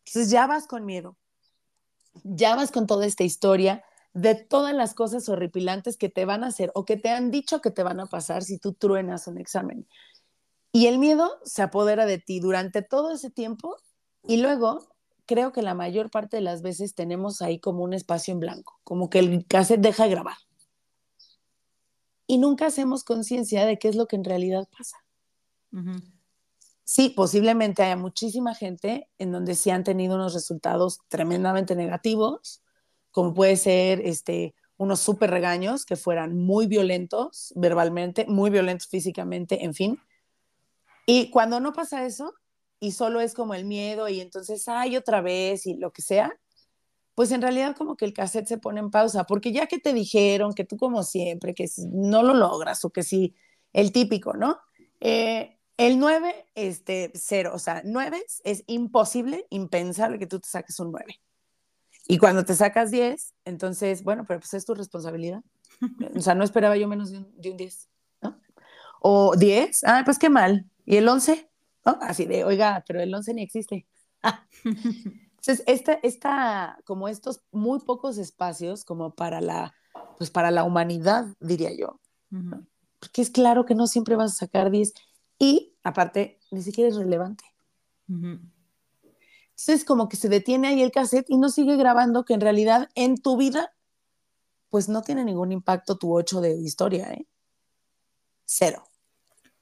[0.06, 1.18] Entonces ya vas con miedo,
[2.24, 3.84] ya vas con toda esta historia
[4.14, 7.60] de todas las cosas horripilantes que te van a hacer o que te han dicho
[7.60, 9.88] que te van a pasar si tú truenas un examen.
[10.76, 13.78] Y el miedo se apodera de ti durante todo ese tiempo
[14.28, 14.90] y luego
[15.26, 18.78] creo que la mayor parte de las veces tenemos ahí como un espacio en blanco,
[18.84, 20.36] como que el cassette deja de grabar.
[22.28, 24.98] Y nunca hacemos conciencia de qué es lo que en realidad pasa.
[25.72, 25.98] Uh
[26.84, 32.62] sí, posiblemente haya muchísima gente en donde sí han tenido unos resultados tremendamente negativos,
[33.12, 39.64] como puede ser este, unos súper regaños que fueran muy violentos verbalmente, muy violentos físicamente,
[39.64, 40.02] en fin.
[41.06, 42.34] Y cuando no pasa eso
[42.80, 46.38] y solo es como el miedo y entonces, ay, otra vez y lo que sea,
[47.16, 49.94] pues en realidad como que el cassette se pone en pausa, porque ya que te
[49.94, 53.36] dijeron que tú como siempre, que no lo logras o que sí,
[53.72, 54.60] el típico, ¿no?
[55.00, 57.52] Eh, el 9, este, cero.
[57.54, 61.20] O sea, 9 es imposible, impensable que tú te saques un 9.
[62.08, 65.42] Y cuando te sacas 10, entonces, bueno, pero pues es tu responsabilidad.
[66.16, 67.90] O sea, no esperaba yo menos de un, de un 10,
[68.22, 68.40] ¿no?
[69.02, 70.66] O 10, ah, pues qué mal.
[70.86, 71.50] ¿Y el 11?
[71.86, 71.98] ¿No?
[72.02, 73.88] Así de, oiga, pero el 11 ni existe.
[74.64, 79.74] Entonces, esta, esta, como estos muy pocos espacios como para la,
[80.18, 82.00] pues para la humanidad, diría yo.
[83.00, 84.94] Porque es claro que no siempre vas a sacar 10
[85.38, 87.44] y aparte, ni siquiera es relevante.
[88.08, 92.90] Entonces, como que se detiene ahí el cassette y no sigue grabando, que en realidad
[92.96, 93.74] en tu vida,
[94.70, 97.28] pues no tiene ningún impacto tu 8 de historia, ¿eh?
[98.46, 98.84] Cero.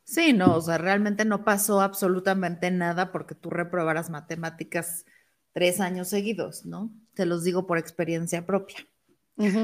[0.04, 5.06] Sí, no, o sea, realmente no pasó absolutamente nada porque tú reprobaras matemáticas
[5.54, 6.92] tres años seguidos, ¿no?
[7.14, 8.78] Te los digo por experiencia propia.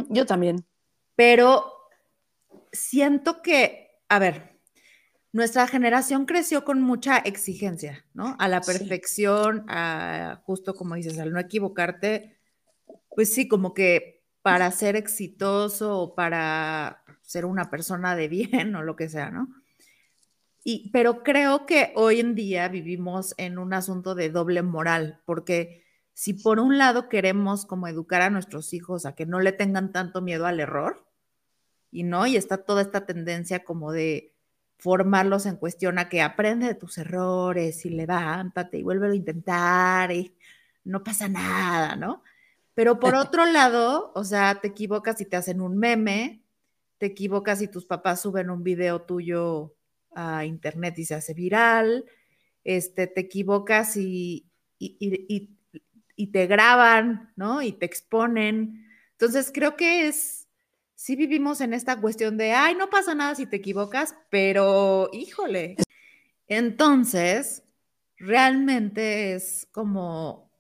[0.10, 0.66] yo también.
[1.16, 1.66] Pero
[2.72, 4.60] siento que, a ver,
[5.32, 8.36] nuestra generación creció con mucha exigencia, ¿no?
[8.40, 12.40] A la perfección, a justo como dices, al no equivocarte,
[13.10, 18.84] pues sí, como que para ser exitoso o para ser una persona de bien o
[18.84, 19.59] lo que sea, ¿no?
[20.64, 25.86] Y, pero creo que hoy en día vivimos en un asunto de doble moral, porque
[26.14, 29.92] si por un lado queremos como educar a nuestros hijos a que no le tengan
[29.92, 31.06] tanto miedo al error,
[31.92, 34.36] y no, y está toda esta tendencia como de
[34.78, 40.12] formarlos en cuestión a que aprende de tus errores y levántate y vuelve a intentar
[40.12, 40.36] y
[40.84, 42.24] no pasa nada, ¿no?
[42.74, 46.42] Pero por otro lado, o sea, te equivocas y te hacen un meme,
[46.98, 49.76] te equivocas y tus papás suben un video tuyo
[50.16, 52.06] a internet y se hace viral,
[52.64, 55.58] este, te equivocas y, y,
[56.16, 57.62] y, te graban, ¿no?
[57.62, 58.86] Y te exponen.
[59.12, 60.48] Entonces, creo que es,
[60.96, 65.78] sí vivimos en esta cuestión de, ay, no pasa nada si te equivocas, pero híjole.
[66.48, 67.64] Entonces,
[68.18, 70.52] realmente es como,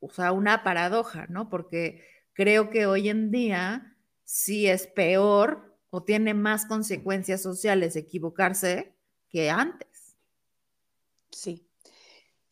[0.00, 1.48] o sea, una paradoja, ¿no?
[1.50, 8.94] Porque creo que hoy en día sí es peor o tiene más consecuencias sociales equivocarse
[9.28, 10.16] que antes.
[11.30, 11.68] Sí.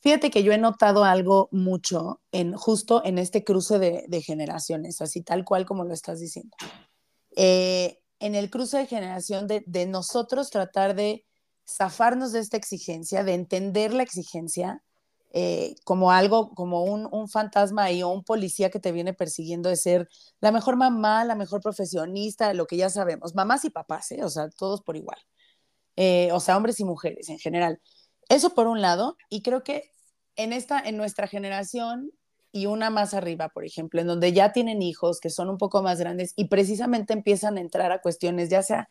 [0.00, 5.22] Fíjate que yo he notado algo mucho en justo en este cruce de, generaciones, así
[5.22, 6.56] tal cual como lo estás diciendo.
[7.34, 11.26] Eh, en el cruce de generación de, nosotros tratar de
[11.68, 14.80] zafarnos de esta exigencia, de entender la exigencia
[15.32, 19.68] eh, como algo, como un, un fantasma y o un policía que te viene persiguiendo
[19.68, 20.08] de ser
[20.40, 24.22] la mejor mamá, la mejor profesionista, lo que ya sabemos, mamás y papás, ¿eh?
[24.22, 25.18] o sea, todos por igual.
[25.96, 27.80] Eh, o sea, hombres y mujeres en general.
[28.28, 29.90] Eso por un lado, y creo que
[30.36, 32.12] en, esta, en nuestra generación
[32.52, 35.82] y una más arriba, por ejemplo, en donde ya tienen hijos que son un poco
[35.82, 38.88] más grandes y precisamente empiezan a entrar a cuestiones ya sea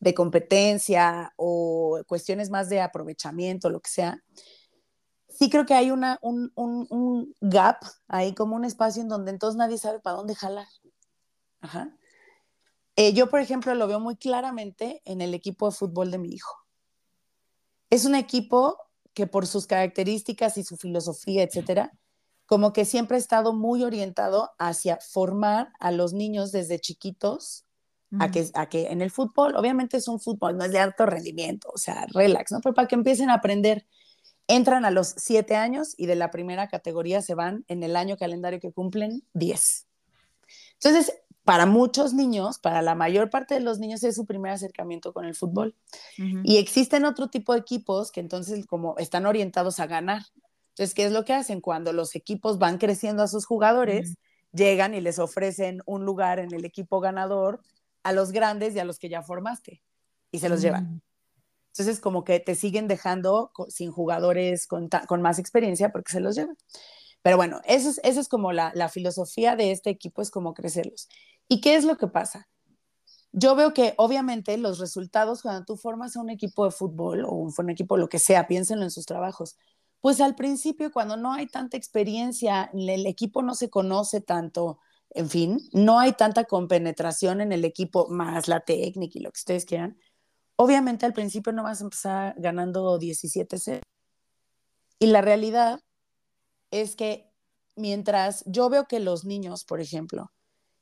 [0.00, 4.22] de competencia o cuestiones más de aprovechamiento, lo que sea,
[5.28, 9.30] sí creo que hay una, un, un, un, gap ahí, como un espacio en donde
[9.30, 10.66] entonces nadie sabe para dónde jalar.
[11.60, 11.96] Ajá.
[12.96, 16.30] Eh, yo, por ejemplo, lo veo muy claramente en el equipo de fútbol de mi
[16.30, 16.56] hijo.
[17.90, 18.78] Es un equipo
[19.12, 21.92] que por sus características y su filosofía, etcétera,
[22.46, 27.64] como que siempre ha estado muy orientado hacia formar a los niños desde chiquitos
[28.20, 31.06] a, que, a que en el fútbol, obviamente es un fútbol, no es de alto
[31.06, 32.60] rendimiento, o sea, relax, ¿no?
[32.60, 33.86] Pero para que empiecen a aprender,
[34.46, 38.16] entran a los siete años y de la primera categoría se van en el año
[38.16, 39.86] calendario que cumplen diez.
[40.74, 41.12] Entonces,
[41.46, 45.24] para muchos niños, para la mayor parte de los niños es su primer acercamiento con
[45.24, 45.76] el fútbol.
[46.18, 50.22] Y existen otro tipo de equipos que entonces como están orientados a ganar.
[50.70, 51.60] Entonces, ¿qué es lo que hacen?
[51.60, 54.16] Cuando los equipos van creciendo a sus jugadores,
[54.52, 57.60] llegan y les ofrecen un lugar en el equipo ganador
[58.02, 59.82] a los grandes y a los que ya formaste
[60.32, 61.00] y se los llevan.
[61.72, 64.90] Entonces, como que te siguen dejando sin jugadores con,
[65.22, 66.56] más experiencia porque se los llevan.
[67.22, 71.08] Pero bueno, esa es, es como la, la filosofía de este equipo, es como crecerlos.
[71.48, 72.48] ¿Y qué es lo que pasa?
[73.32, 77.70] Yo veo que obviamente los resultados cuando tú formas un equipo de fútbol o un,
[77.70, 79.56] equipo lo que sea, piénsenlo en sus trabajos,
[80.00, 84.78] pues al principio cuando no hay tanta experiencia, el equipo no se conoce tanto,
[85.10, 89.38] en fin, no hay tanta compenetración en el equipo, más la técnica y lo que
[89.38, 89.98] ustedes quieran,
[90.56, 93.80] obviamente al principio no vas a empezar ganando 17-0.
[94.98, 95.80] Y la realidad
[96.70, 97.30] es que
[97.76, 100.32] mientras yo veo que los niños, por ejemplo,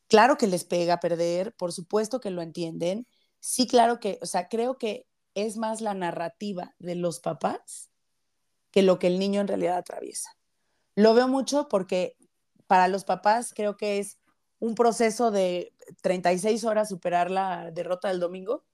[0.09, 3.07] Claro que les pega perder, por supuesto que lo entienden.
[3.40, 7.90] Sí, claro que, o sea, creo que es más la narrativa de los papás
[8.71, 10.31] que lo que el niño en realidad atraviesa.
[10.97, 12.17] Lo veo mucho porque
[12.67, 14.19] para los papás creo que es
[14.59, 18.64] un proceso de 36 horas superar la derrota del domingo.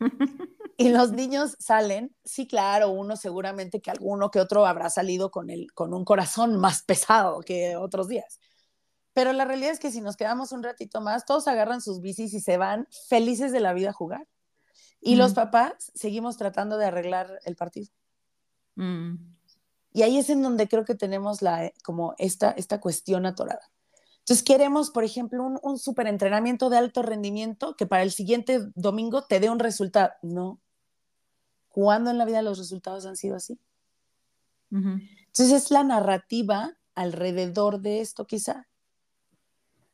[0.76, 5.50] y los niños salen, sí, claro, uno seguramente que alguno que otro habrá salido con,
[5.50, 8.40] el, con un corazón más pesado que otros días.
[9.18, 12.32] Pero la realidad es que si nos quedamos un ratito más, todos agarran sus bicis
[12.34, 14.28] y se van felices de la vida a jugar.
[15.00, 17.88] Y los papás seguimos tratando de arreglar el partido.
[18.76, 19.16] Mm.
[19.92, 23.72] Y ahí es en donde creo que tenemos la, como esta, esta cuestión atorada.
[24.20, 28.70] Entonces queremos, por ejemplo, un, un super entrenamiento de alto rendimiento que para el siguiente
[28.76, 30.12] domingo te dé un resultado.
[30.22, 30.60] No.
[31.70, 33.58] ¿Cuándo en la vida los resultados han sido así?
[34.70, 38.68] Entonces es la narrativa alrededor de esto quizá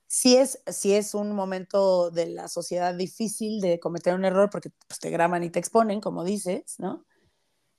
[0.06, 5.00] si es, es un momento de la sociedad difícil de cometer un error porque pues,
[5.00, 7.04] te graban y te exponen, como dices, ¿no?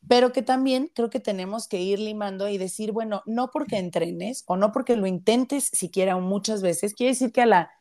[0.07, 4.43] Pero que también creo que tenemos que ir limando y decir, bueno, no porque entrenes
[4.47, 7.71] o no porque lo intentes siquiera muchas veces, quiere decir que a la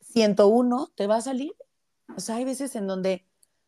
[0.00, 1.54] 101 te va a salir.
[2.16, 3.24] O sea, hay veces en donde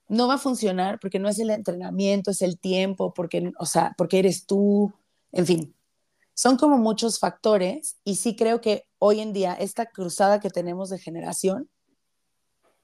[0.08, 3.94] no va a funcionar porque no es el entrenamiento, es el tiempo, porque, o sea,
[3.96, 4.92] porque eres tú,
[5.30, 5.74] en fin,
[6.42, 10.90] son como muchos factores y sí creo que hoy en día esta cruzada que tenemos
[10.90, 11.70] de generación,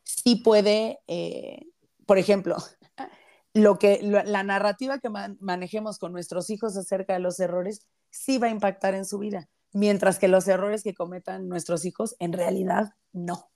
[0.05, 1.63] sí puede, eh,
[2.07, 2.55] por ejemplo,
[3.55, 5.09] lo que la narrativa que
[5.41, 9.49] manejemos con nuestros hijos acerca de los errores sí va a impactar en su vida,
[9.73, 13.51] mientras que los errores que cometan nuestros hijos en realidad no.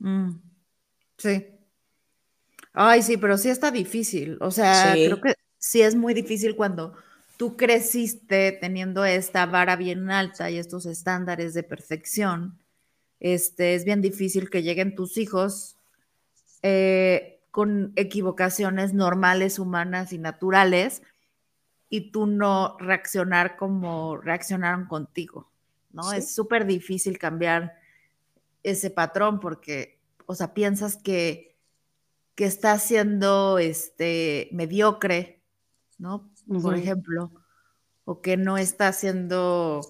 [0.00, 0.32] Mm,
[1.18, 1.46] sí.
[2.72, 4.36] Ay, sí, pero sí está difícil.
[4.40, 6.96] O sea, creo que sí es muy difícil cuando
[7.36, 12.58] tú creciste teniendo esta vara bien alta y estos estándares de perfección.
[13.20, 15.76] Este, es bien difícil que lleguen tus hijos
[16.62, 21.02] eh, con equivocaciones normales, humanas y naturales
[21.88, 25.50] y tú no reaccionar como reaccionaron contigo,
[25.92, 26.10] ¿no?
[26.12, 27.78] Es súper difícil cambiar
[28.62, 31.54] ese patrón porque, o sea, piensas que,
[32.34, 35.42] que está siendo este, mediocre,
[35.98, 36.31] ¿no?
[36.46, 37.32] Por ejemplo,
[38.04, 39.80] o que no está haciendo,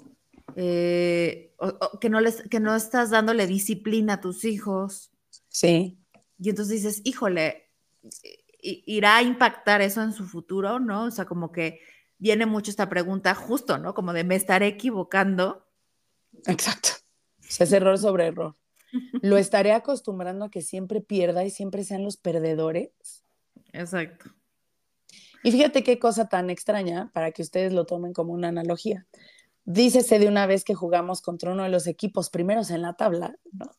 [0.57, 1.55] eh,
[2.01, 5.13] que, no les, que no estás dándole disciplina a tus hijos.
[5.49, 5.99] Sí.
[6.39, 7.71] Y entonces dices, híjole,
[8.61, 11.05] irá a impactar eso en su futuro, ¿no?
[11.05, 11.81] O sea, como que
[12.19, 13.95] viene mucho esta pregunta justo, ¿no?
[13.95, 15.67] Como de me estaré equivocando.
[16.47, 16.91] Exacto.
[17.41, 18.57] es error sobre error.
[19.23, 22.91] ¿Lo estaré acostumbrando a que siempre pierda y siempre sean los perdedores?
[23.73, 24.31] Exacto.
[25.43, 29.07] Y fíjate qué cosa tan extraña para que ustedes lo tomen como una analogía.
[29.65, 33.37] Dícese de una vez que jugamos contra uno de los equipos primeros en la tabla,
[33.53, 33.71] ¿no?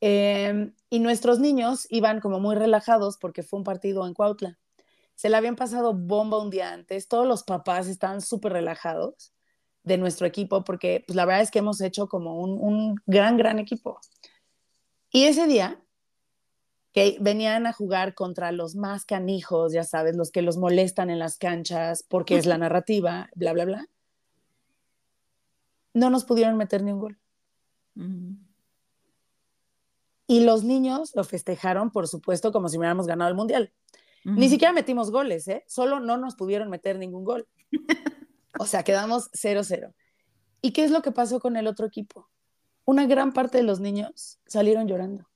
[0.00, 4.58] Em, y nuestros niños iban como muy relajados porque fue un partido en Cuautla.
[5.14, 9.32] Se le habían pasado bomba un día antes, todos los papás estaban súper relajados
[9.84, 13.36] de nuestro equipo porque pues, la verdad es que hemos hecho como un, un gran,
[13.36, 13.98] gran equipo.
[15.10, 15.80] Y ese día
[16.96, 21.18] que venían a jugar contra los más canijos, ya sabes, los que los molestan en
[21.18, 23.86] las canchas porque es la narrativa, bla, bla, bla,
[25.92, 27.18] no nos pudieron meter ni un gol.
[30.26, 33.74] Y los niños lo festejaron, por supuesto, como si hubiéramos ganado el mundial.
[34.24, 35.64] Ni siquiera metimos goles, ¿eh?
[35.68, 37.46] Solo no nos pudieron meter ningún gol.
[38.58, 39.92] o sea, quedamos 0-0.
[40.62, 42.30] ¿Y qué es lo que pasó con el otro equipo?
[42.86, 45.28] Una gran parte de los niños salieron llorando,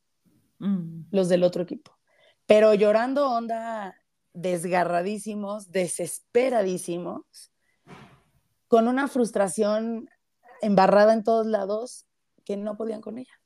[0.61, 1.07] mm.
[1.11, 1.99] los del otro equipo.
[2.47, 3.97] Pero llorando onda
[4.33, 7.51] desgarradísimos, desesperadísimos,
[8.69, 10.09] con una frustración
[10.63, 12.07] embarrada en todos lados
[12.45, 13.41] que no podían con ella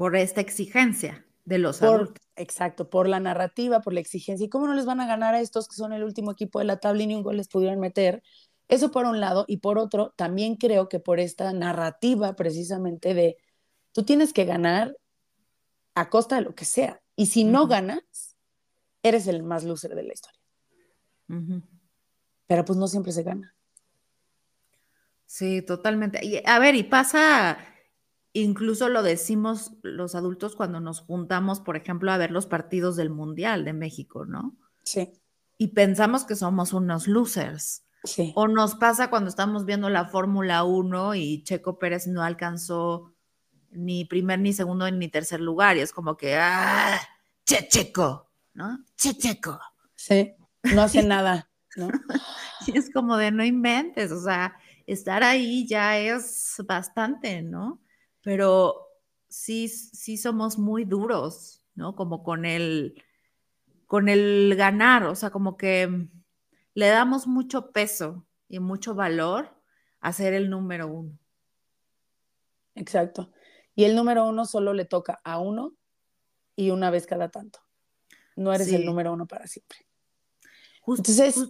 [0.00, 2.24] por esta exigencia de los adultos.
[2.34, 4.46] Exacto, por la narrativa, por la exigencia.
[4.46, 6.64] ¿Y cómo no les van a ganar a estos que son el último equipo de
[6.64, 8.22] la tabla y ni un gol les pudieron meter?
[8.68, 9.44] Eso por un lado.
[9.46, 13.36] Y por otro, también creo que por esta narrativa precisamente de
[13.92, 14.96] tú tienes que ganar
[15.94, 17.00] a costa de lo que sea.
[17.16, 18.36] Y si no ganas,
[19.02, 20.40] eres el más loser de la historia.
[22.46, 23.54] Pero pues no siempre se gana.
[25.26, 26.24] Sí, totalmente.
[26.24, 27.58] Y, a ver, y pasa
[28.32, 33.10] Incluso lo decimos los adultos cuando nos juntamos, por ejemplo, a ver los partidos del
[33.10, 34.56] Mundial de México, ¿no?
[34.84, 35.20] Sí.
[35.58, 37.84] Y pensamos que somos unos losers.
[38.04, 38.32] Sí.
[38.36, 43.12] O nos pasa cuando estamos viendo la Fórmula 1 y Checo Pérez no alcanzó
[43.70, 45.76] ni primer, ni segundo, ni tercer lugar.
[45.76, 47.00] Y es como que, ¡ah!
[47.44, 48.84] Che Checo, ¿no?
[48.96, 49.58] Che Checo.
[49.94, 50.34] Sí,
[50.74, 51.88] no hace nada, ¿no?
[52.66, 54.56] y es como de no inventes, o sea,
[54.86, 57.80] estar ahí ya es bastante, ¿no?
[58.22, 58.88] pero
[59.28, 61.94] sí, sí somos muy duros, ¿no?
[61.94, 63.02] Como con el,
[63.86, 66.08] con el ganar, o sea, como que
[66.74, 69.56] le damos mucho peso y mucho valor
[70.00, 71.18] a ser el número uno.
[72.74, 73.32] Exacto.
[73.74, 75.74] Y el número uno solo le toca a uno
[76.56, 77.60] y una vez cada tanto.
[78.36, 79.78] No eres el número uno para siempre.
[80.86, 81.48] Entonces,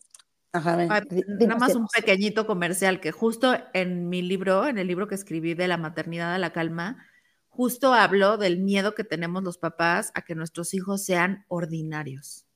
[0.52, 5.54] nada más un pequeñito comercial que justo en mi libro, en el libro que escribí
[5.54, 7.06] de la maternidad a la calma,
[7.48, 12.46] justo hablo del miedo que tenemos los papás a que nuestros hijos sean ordinarios.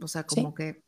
[0.00, 0.82] O sea, como que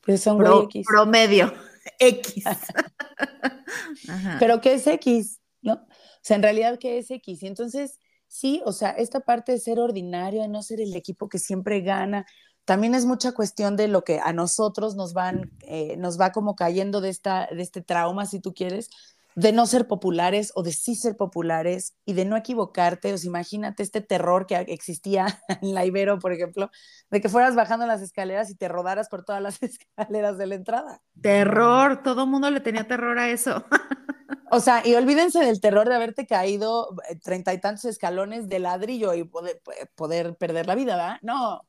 [0.00, 0.38] pues son
[0.86, 1.52] promedio
[1.98, 2.44] X.
[4.38, 5.40] Pero ¿qué es X?
[5.62, 5.74] ¿No?
[5.74, 5.86] O
[6.22, 7.42] sea, en realidad, ¿qué es X?
[7.42, 11.28] Y entonces, sí, o sea, esta parte de ser ordinario, de no ser el equipo
[11.28, 12.26] que siempre gana,
[12.64, 16.56] también es mucha cuestión de lo que a nosotros nos van, eh, nos va como
[16.56, 18.90] cayendo de, esta, de este trauma, si tú quieres,
[19.34, 23.12] de no ser populares o de sí ser populares y de no equivocarte.
[23.12, 25.26] O sea, imagínate este terror que existía
[25.62, 26.70] en la Ibero, por ejemplo,
[27.10, 30.54] de que fueras bajando las escaleras y te rodaras por todas las escaleras de la
[30.54, 31.02] entrada.
[31.20, 33.64] Terror, todo mundo le tenía terror a eso.
[34.50, 38.60] O sea, y olvídense del terror de haberte caído eh, treinta y tantos escalones de
[38.60, 39.60] ladrillo y poder,
[39.96, 41.18] poder perder la vida, ¿verdad?
[41.22, 41.62] No,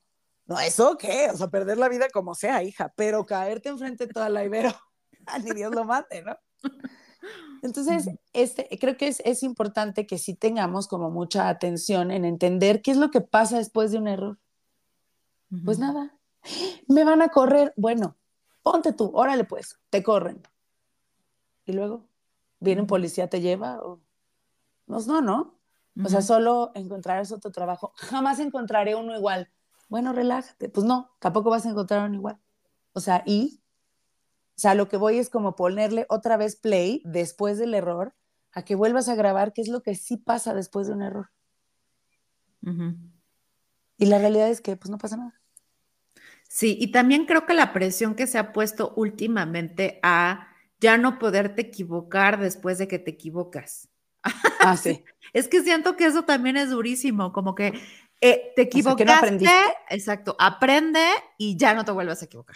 [0.45, 1.29] no, ¿eso qué?
[1.33, 4.71] O sea, perder la vida como sea, hija, pero caerte enfrente de toda la Ibero,
[5.43, 6.37] ni Dios lo mate, ¿no?
[7.61, 12.81] Entonces, este, creo que es, es importante que sí tengamos como mucha atención en entender
[12.81, 14.37] qué es lo que pasa después de un error.
[15.63, 16.15] Pues nada,
[16.87, 17.73] me van a correr.
[17.77, 18.17] Bueno,
[18.63, 20.41] ponte tú, órale pues, te corren.
[21.65, 22.07] Y luego,
[22.59, 23.79] viene un policía, te lleva.
[23.81, 24.01] O...
[24.85, 25.55] Pues no, no.
[26.03, 27.93] O sea, solo encontrarás otro trabajo.
[27.95, 29.49] Jamás encontraré uno igual.
[29.87, 30.67] Bueno, relájate.
[30.67, 32.37] Pues no, tampoco vas a encontrar uno igual.
[32.91, 33.61] O sea, y
[34.57, 38.13] o sea, lo que voy es como ponerle otra vez play después del error
[38.53, 41.29] a que vuelvas a grabar qué es lo que sí pasa después de un error.
[43.97, 45.39] Y la realidad es que pues no pasa nada.
[46.47, 50.47] Sí, y también creo que la presión que se ha puesto últimamente a
[50.79, 53.89] ya no poderte equivocar después de que te equivocas.
[54.61, 55.03] Ah, sí.
[55.33, 57.73] es que siento que eso también es durísimo, como que
[58.21, 59.49] eh, te equivocaste,
[59.89, 61.05] exacto, aprende
[61.37, 62.55] y ya no te vuelvas a equivocar.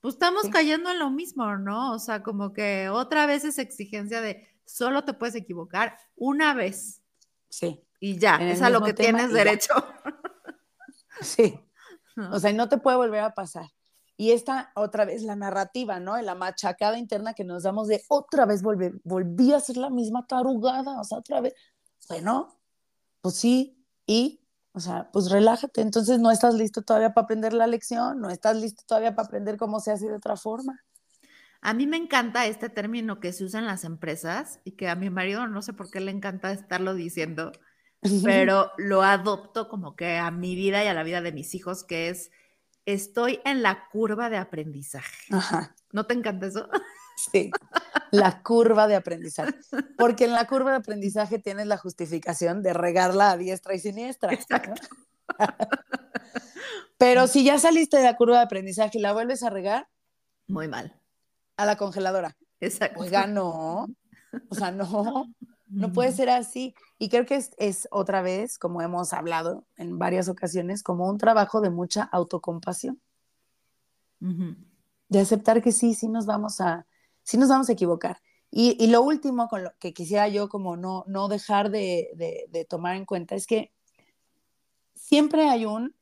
[0.00, 1.92] Pues estamos cayendo en lo mismo, ¿no?
[1.92, 7.02] O sea, como que otra vez esa exigencia de solo te puedes equivocar una vez.
[7.48, 7.82] Sí.
[8.00, 9.74] Y ya, es a lo que tienes derecho.
[11.20, 11.60] Sí.
[12.32, 13.66] O sea, no te puede volver a pasar.
[14.16, 16.20] Y esta otra vez la narrativa, ¿no?
[16.20, 20.26] La machacada interna que nos damos de otra vez volver, volví a hacer la misma
[20.26, 21.54] tarugada, o sea, otra vez.
[22.08, 22.58] Bueno,
[23.20, 24.40] pues sí, y
[24.72, 25.80] o sea, pues relájate.
[25.80, 29.56] Entonces no estás listo todavía para aprender la lección, no estás listo todavía para aprender
[29.56, 30.84] cómo se hace de otra forma.
[31.60, 34.94] A mí me encanta este término que se usa en las empresas y que a
[34.94, 37.52] mi marido no sé por qué le encanta estarlo diciendo,
[38.24, 41.82] pero lo adopto como que a mi vida y a la vida de mis hijos,
[41.84, 42.30] que es
[42.84, 45.34] estoy en la curva de aprendizaje.
[45.92, 46.68] ¿No te encanta eso?
[47.18, 47.50] Sí,
[48.12, 49.52] la curva de aprendizaje.
[49.96, 54.32] Porque en la curva de aprendizaje tienes la justificación de regarla a diestra y siniestra.
[54.32, 54.80] Exacto.
[56.98, 59.88] Pero si ya saliste de la curva de aprendizaje y la vuelves a regar,
[60.46, 61.00] muy mal.
[61.56, 62.36] A la congeladora.
[62.60, 63.00] Exacto.
[63.00, 63.88] Oiga, no.
[64.48, 65.26] O sea, no,
[65.66, 66.74] no puede ser así.
[66.98, 71.18] Y creo que es, es otra vez, como hemos hablado en varias ocasiones, como un
[71.18, 73.00] trabajo de mucha autocompasión.
[74.20, 76.87] De aceptar que sí, sí nos vamos a,
[77.28, 78.22] sí nos vamos a equivocar.
[78.50, 82.08] Y, lo último con lo que quisiera yo como no, no dejar de,
[82.48, 83.70] de, tomar en cuenta es que
[84.94, 85.94] siempre hay un,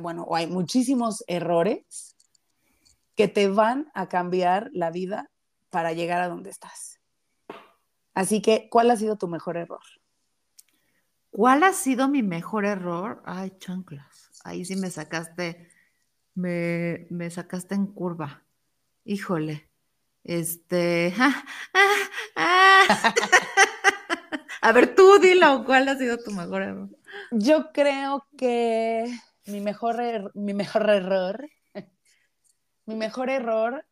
[0.00, 2.16] bueno, o hay muchísimos errores
[3.16, 5.28] que te van a cambiar la vida
[5.70, 7.00] para llegar a donde estás.
[8.14, 9.82] Así que, ¿cuál ha sido tu mejor error?
[11.30, 13.22] ¿Cuál ha sido mi mejor error?
[13.24, 14.30] Ay, chanclas.
[14.44, 15.68] Ahí sí me sacaste,
[16.34, 18.44] me, me sacaste en curva.
[19.04, 19.69] Híjole.
[20.24, 21.14] Este.
[24.62, 26.88] A ver, tú dilo, ¿cuál ha sido tu mejor error?
[27.30, 29.10] Yo creo que
[29.46, 31.48] mi mejor, er, mi mejor error,
[32.86, 33.86] mi mejor error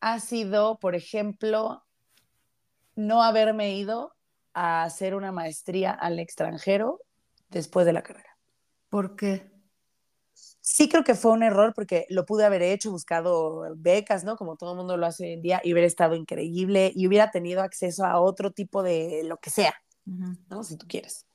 [0.00, 1.84] ha sido, por ejemplo,
[2.96, 4.14] no haberme ido
[4.52, 7.00] a hacer una maestría al extranjero
[7.48, 8.36] después de la carrera.
[8.88, 9.53] ¿Por qué?
[10.66, 14.34] Sí creo que fue un error porque lo pude haber hecho, buscado becas, ¿no?
[14.34, 17.30] Como todo el mundo lo hace hoy en día y hubiera estado increíble y hubiera
[17.30, 19.74] tenido acceso a otro tipo de lo que sea,
[20.06, 20.64] ¿no?
[20.64, 21.26] Si tú quieres.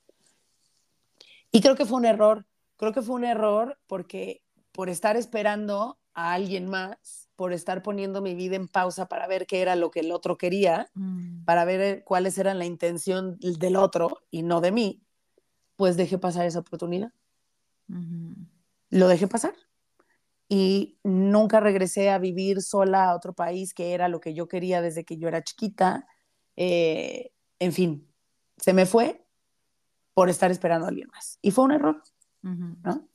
[1.52, 2.44] Y creo que fue un error,
[2.76, 8.22] creo que fue un error porque por estar esperando a alguien más, por estar poniendo
[8.22, 11.44] mi vida en pausa para ver qué era lo que el otro quería, mm.
[11.44, 15.04] para ver cuáles eran la intención del otro y no de mí,
[15.76, 17.12] pues dejé pasar esa oportunidad
[18.90, 19.54] lo dejé pasar.
[20.48, 24.82] Y nunca regresé a vivir sola a otro país, que era lo que yo quería
[24.82, 26.06] desde que yo era chiquita.
[26.56, 28.12] Eh, en fin,
[28.56, 29.24] se me fue
[30.12, 31.38] por estar esperando a alguien más.
[31.40, 32.02] Y fue un error,
[32.42, 33.08] ¿no?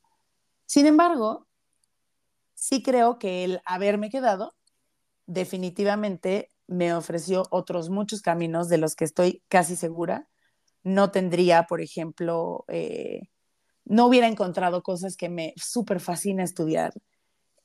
[0.66, 1.48] Sin embargo,
[2.54, 4.56] sí creo que el haberme quedado
[5.28, 10.28] definitivamente me ofreció otros muchos caminos de los que estoy casi segura.
[10.84, 13.30] No tendría, por ejemplo, eh,
[13.86, 16.94] no hubiera encontrado cosas que me súper fascina estudiar,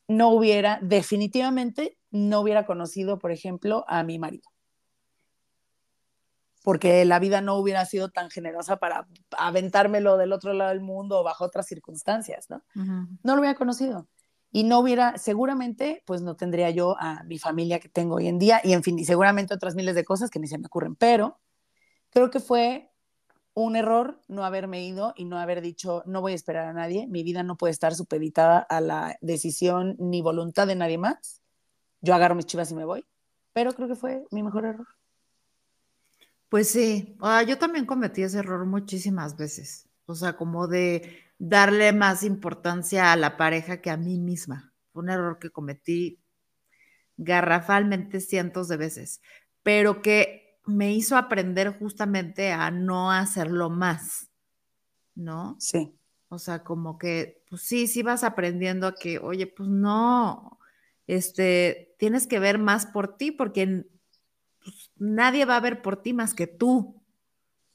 [0.06, 4.48] no hubiera, definitivamente, no hubiera conocido, por ejemplo, a mi marido.
[6.62, 9.06] Porque la vida no hubiera sido tan generosa para
[9.38, 12.62] aventármelo del otro lado del mundo o bajo otras circunstancias, ¿no?
[13.22, 14.08] No lo hubiera conocido.
[14.52, 18.38] Y no hubiera, seguramente, pues no tendría yo a mi familia que tengo hoy en
[18.38, 20.96] día y, en fin, y seguramente otras miles de cosas que ni se me ocurren.
[20.96, 21.38] Pero
[22.10, 22.89] creo que fue
[23.54, 27.06] un error no haberme ido y no haber dicho, no voy a esperar a nadie,
[27.08, 31.42] mi vida no puede estar supeditada a la decisión ni voluntad de nadie más.
[32.00, 33.04] Yo agarro mis chivas y me voy,
[33.52, 34.86] pero creo que fue mi mejor error.
[36.48, 41.92] Pues sí, ah, yo también cometí ese error muchísimas veces, o sea, como de darle
[41.92, 44.72] más importancia a la pareja que a mí misma.
[44.92, 46.20] Un error que cometí
[47.16, 49.20] garrafalmente cientos de veces,
[49.62, 54.30] pero que me hizo aprender justamente a no hacerlo más,
[55.14, 55.56] ¿no?
[55.58, 55.94] Sí.
[56.28, 60.58] O sea, como que, pues sí, sí vas aprendiendo a que, oye, pues no,
[61.06, 63.84] este, tienes que ver más por ti porque
[64.62, 67.02] pues, nadie va a ver por ti más que tú,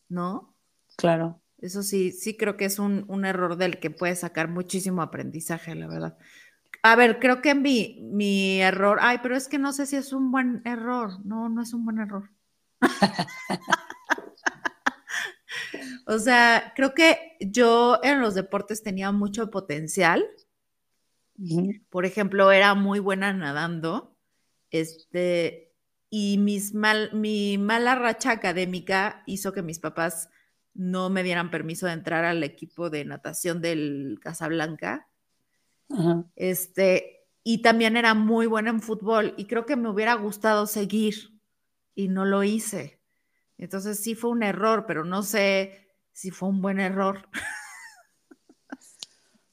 [0.07, 0.55] ¿no?
[0.95, 1.41] Claro.
[1.57, 5.75] Eso sí, sí creo que es un, un error del que puedes sacar muchísimo aprendizaje,
[5.75, 6.17] la verdad.
[6.83, 10.13] A ver, creo que mi, mi error, ay, pero es que no sé si es
[10.13, 11.25] un buen error.
[11.25, 12.29] No, no es un buen error.
[16.07, 20.25] o sea, creo que yo en los deportes tenía mucho potencial.
[21.89, 24.15] Por ejemplo, era muy buena nadando.
[24.71, 25.73] Este,
[26.09, 30.29] y mis mal, mi mala racha académica hizo que mis papás
[30.73, 35.07] no me dieran permiso de entrar al equipo de natación del Casablanca.
[36.35, 41.34] Este, y también era muy buena en fútbol y creo que me hubiera gustado seguir
[41.95, 42.99] y no lo hice.
[43.57, 47.27] Entonces sí fue un error, pero no sé si fue un buen error.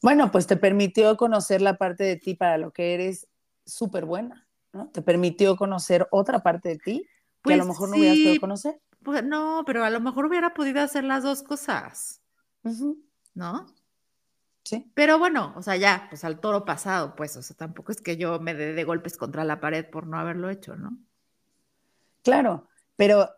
[0.02, 3.28] Bueno, pues te permitió conocer la parte de ti para lo que eres
[3.64, 4.88] súper buena, ¿no?
[4.88, 7.08] Te permitió conocer otra parte de ti
[7.44, 8.80] que a lo pues mejor no hubieras podido conocer.
[9.04, 12.20] Pues no, pero a lo mejor hubiera podido hacer las dos cosas,
[13.34, 13.66] ¿no?
[14.64, 14.90] Sí.
[14.94, 18.16] Pero bueno, o sea, ya, pues al toro pasado, pues, o sea, tampoco es que
[18.16, 20.98] yo me dé de golpes contra la pared por no haberlo hecho, ¿no?
[22.22, 23.30] Claro, pero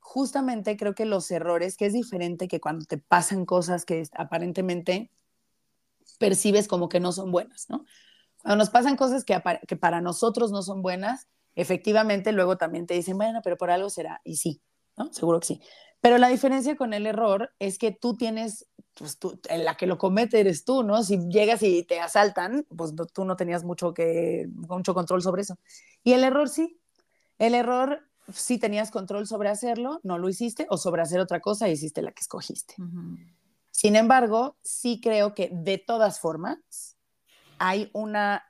[0.00, 5.10] justamente creo que los errores, que es diferente que cuando te pasan cosas que aparentemente
[6.18, 7.84] percibes como que no son buenas, ¿no?
[8.42, 9.38] Cuando nos pasan cosas que,
[9.76, 14.20] para nosotros no son buenas, efectivamente luego también te dicen, bueno, pero por algo será,
[14.24, 14.62] y sí,
[14.96, 15.12] ¿no?
[15.12, 15.60] Seguro que sí.
[16.00, 19.98] Pero la diferencia con el error es que tú tienes, pues tú, la que lo
[19.98, 21.02] comete eres tú, ¿no?
[21.02, 25.58] Si llegas y te asaltan, pues tú no tenías mucho, que, mucho control sobre eso.
[26.04, 26.80] Y el error sí.
[27.38, 28.00] El error
[28.32, 32.12] sí tenías control sobre hacerlo, no lo hiciste, o sobre hacer otra cosa, hiciste la
[32.12, 32.74] que escogiste.
[33.70, 36.96] Sin embargo, sí creo que de todas formas
[37.58, 38.44] hay una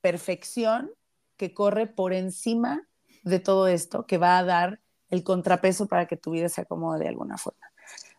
[0.00, 0.90] perfección
[1.36, 2.86] que corre por encima
[3.22, 4.80] de todo esto, que va a dar
[5.10, 7.70] el contrapeso para que tu vida se acomode de alguna forma.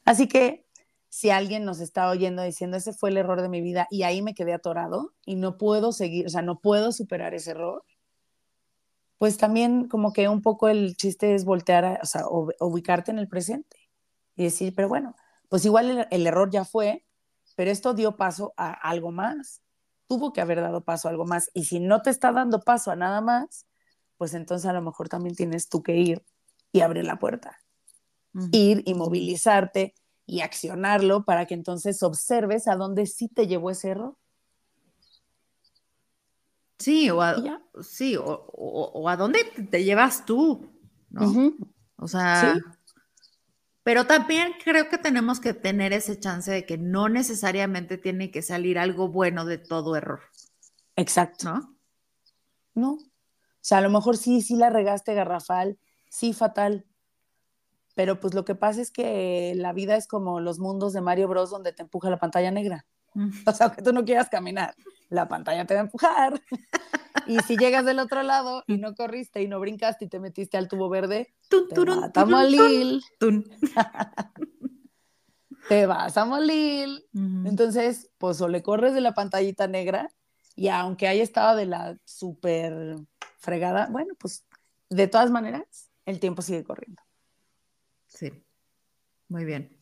[0.06, 0.66] Así que
[1.10, 4.22] si alguien nos está oyendo diciendo, ese fue el error de mi vida y ahí
[4.22, 7.84] me quedé atorado y no puedo seguir, o sea, no puedo superar ese error,
[9.22, 13.28] pues también como que un poco el chiste es voltear, o sea, ubicarte en el
[13.28, 13.78] presente
[14.36, 15.16] y decir, pero bueno,
[15.48, 17.06] pues igual el, error ya fue,
[17.56, 19.62] pero esto dio paso a algo más,
[20.08, 22.90] tuvo que haber dado paso a algo más y si no te está dando paso
[22.90, 23.68] a nada más,
[24.18, 26.26] pues entonces a lo mejor también tienes tú que ir
[26.72, 27.60] y abrir la puerta.
[28.52, 29.94] Ir y movilizarte
[30.26, 34.18] y accionarlo para que entonces observes a dónde sí te llevó ese error.
[36.82, 40.68] Sí, o a, sí, o, a dónde te llevas tú,
[41.12, 41.54] ¿no?
[41.98, 42.56] O sea,
[43.84, 48.42] pero también creo que tenemos que tener ese chance de que no necesariamente tiene que
[48.42, 50.22] salir algo bueno de todo error.
[50.96, 51.54] Exacto.
[51.54, 51.76] ¿No?
[52.74, 52.92] No.
[52.94, 55.78] O sea, a lo mejor sí, sí la regaste garrafal,
[56.10, 56.86] sí, fatal.
[57.94, 61.28] Pero pues lo que pasa es que la vida es como los mundos de Mario
[61.28, 61.52] Bros.
[61.52, 62.86] donde te empuja la pantalla negra.
[63.46, 64.74] O sea, que tú no quieras caminar,
[65.12, 66.42] la pantalla te va a empujar.
[67.28, 70.58] Y si llegas del otro lado y no corriste y no brincaste y te metiste
[70.58, 73.02] al tubo verde, te vas a molir.
[75.70, 77.06] te vas a molir.
[77.14, 80.10] Entonces, pues o le corres de la pantallita negra
[80.56, 82.98] y aunque haya estado de la súper
[83.38, 84.46] fregada, bueno, pues
[84.90, 87.04] de todas maneras el tiempo sigue corriendo.
[88.08, 88.32] Sí,
[89.28, 89.78] muy bien.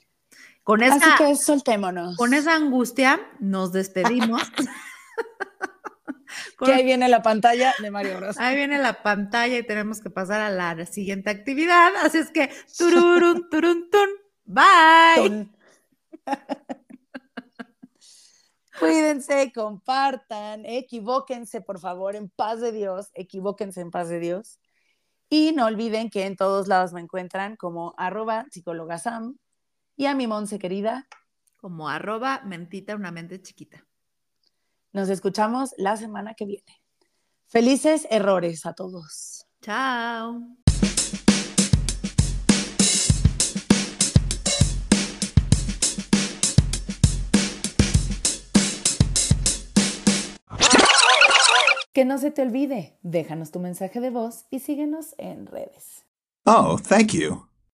[0.64, 2.18] Con esa, Así que soltémonos.
[2.18, 4.42] Con esa angustia nos despedimos.
[6.66, 8.38] que ahí viene la pantalla de Mario Bros.
[8.38, 11.94] Ahí viene la pantalla y tenemos que pasar a la siguiente actividad.
[12.04, 14.10] Así es que, tururun, turun, tun.
[14.46, 15.50] Bye.
[18.80, 24.60] Cuídense, compartan, equivóquense, por favor, en paz de Dios, equivóquense en paz de Dios.
[25.30, 29.38] Y no olviden que en todos lados me encuentran como arroba psicóloga Sam
[29.98, 31.08] y a mi Monse querida.
[31.58, 33.86] Como arroba mentita una mente chiquita.
[34.92, 36.82] Nos escuchamos la semana que viene.
[37.46, 39.46] Felices errores a todos.
[39.62, 40.42] Chao.
[51.94, 56.06] Que no se te olvide, déjanos tu mensaje de voz y síguenos en redes.
[56.46, 57.49] Oh, thank you.